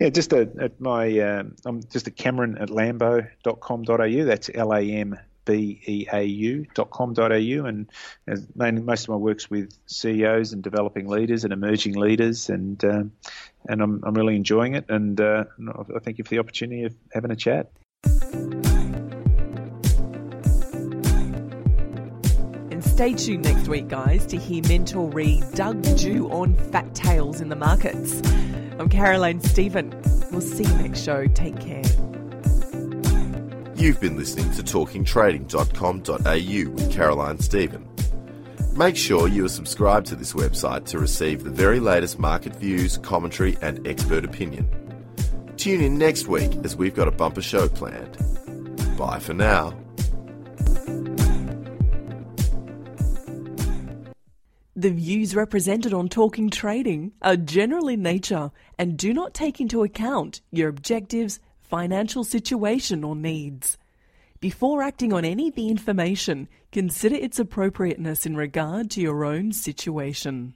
Yeah, 0.00 0.10
just 0.10 0.32
at 0.32 0.80
my, 0.80 1.18
um, 1.20 1.56
I'm 1.64 1.82
just 1.84 2.08
at 2.08 2.16
cameron 2.16 2.58
at 2.58 2.68
lambo.com.au. 2.68 4.24
That's 4.24 4.50
L 4.52 4.74
A 4.74 4.80
M 4.80 5.18
beau.com.au, 5.46 7.24
and 7.64 7.88
mainly, 8.54 8.82
most 8.82 9.04
of 9.04 9.08
my 9.08 9.16
work's 9.16 9.48
with 9.48 9.72
CEOs 9.86 10.52
and 10.52 10.62
developing 10.62 11.08
leaders 11.08 11.44
and 11.44 11.52
emerging 11.52 11.94
leaders, 11.94 12.50
and 12.50 12.84
um, 12.84 13.12
and 13.68 13.80
I'm, 13.80 14.02
I'm 14.04 14.14
really 14.14 14.36
enjoying 14.36 14.74
it, 14.74 14.84
and 14.90 15.18
uh, 15.20 15.44
I 15.94 15.98
thank 16.00 16.18
you 16.18 16.24
for 16.24 16.30
the 16.30 16.38
opportunity 16.38 16.84
of 16.84 16.94
having 17.12 17.30
a 17.30 17.36
chat. 17.36 17.70
And 22.70 22.84
stay 22.84 23.14
tuned 23.14 23.44
next 23.44 23.68
week, 23.68 23.88
guys, 23.88 24.26
to 24.26 24.36
hear 24.36 24.62
mentoree 24.64 25.54
Doug 25.54 25.82
Dew 25.96 26.30
on 26.30 26.54
fat 26.70 26.94
tails 26.94 27.40
in 27.40 27.48
the 27.48 27.56
markets. 27.56 28.20
I'm 28.78 28.90
Caroline 28.90 29.40
Stephen. 29.40 29.98
We'll 30.30 30.42
see 30.42 30.64
you 30.64 30.74
next 30.74 31.02
show. 31.02 31.26
Take 31.28 31.58
care. 31.58 32.05
You've 33.76 34.00
been 34.00 34.16
listening 34.16 34.50
to 34.52 34.62
talkingtrading.com.au 34.62 36.70
with 36.70 36.90
Caroline 36.90 37.38
Stephen. 37.40 37.86
Make 38.74 38.96
sure 38.96 39.28
you 39.28 39.44
are 39.44 39.50
subscribed 39.50 40.06
to 40.06 40.16
this 40.16 40.32
website 40.32 40.86
to 40.86 40.98
receive 40.98 41.44
the 41.44 41.50
very 41.50 41.78
latest 41.78 42.18
market 42.18 42.56
views, 42.56 42.96
commentary, 42.96 43.58
and 43.60 43.86
expert 43.86 44.24
opinion. 44.24 44.66
Tune 45.58 45.82
in 45.82 45.98
next 45.98 46.26
week 46.26 46.50
as 46.64 46.74
we've 46.74 46.94
got 46.94 47.06
a 47.06 47.10
bumper 47.10 47.42
show 47.42 47.68
planned. 47.68 48.16
Bye 48.96 49.18
for 49.18 49.34
now. 49.34 49.74
The 54.74 54.90
views 54.90 55.34
represented 55.34 55.92
on 55.92 56.08
Talking 56.08 56.48
Trading 56.48 57.12
are 57.20 57.36
general 57.36 57.88
in 57.88 58.02
nature 58.02 58.52
and 58.78 58.96
do 58.96 59.12
not 59.12 59.34
take 59.34 59.60
into 59.60 59.82
account 59.82 60.40
your 60.50 60.70
objectives, 60.70 61.40
financial 61.68 62.24
situation, 62.24 63.04
or 63.04 63.14
needs. 63.14 63.78
Before 64.40 64.82
acting 64.82 65.12
on 65.12 65.24
any 65.24 65.48
of 65.48 65.54
the 65.54 65.68
information, 65.68 66.48
consider 66.72 67.14
its 67.14 67.38
appropriateness 67.38 68.26
in 68.26 68.36
regard 68.36 68.90
to 68.90 69.00
your 69.00 69.24
own 69.24 69.52
situation. 69.52 70.54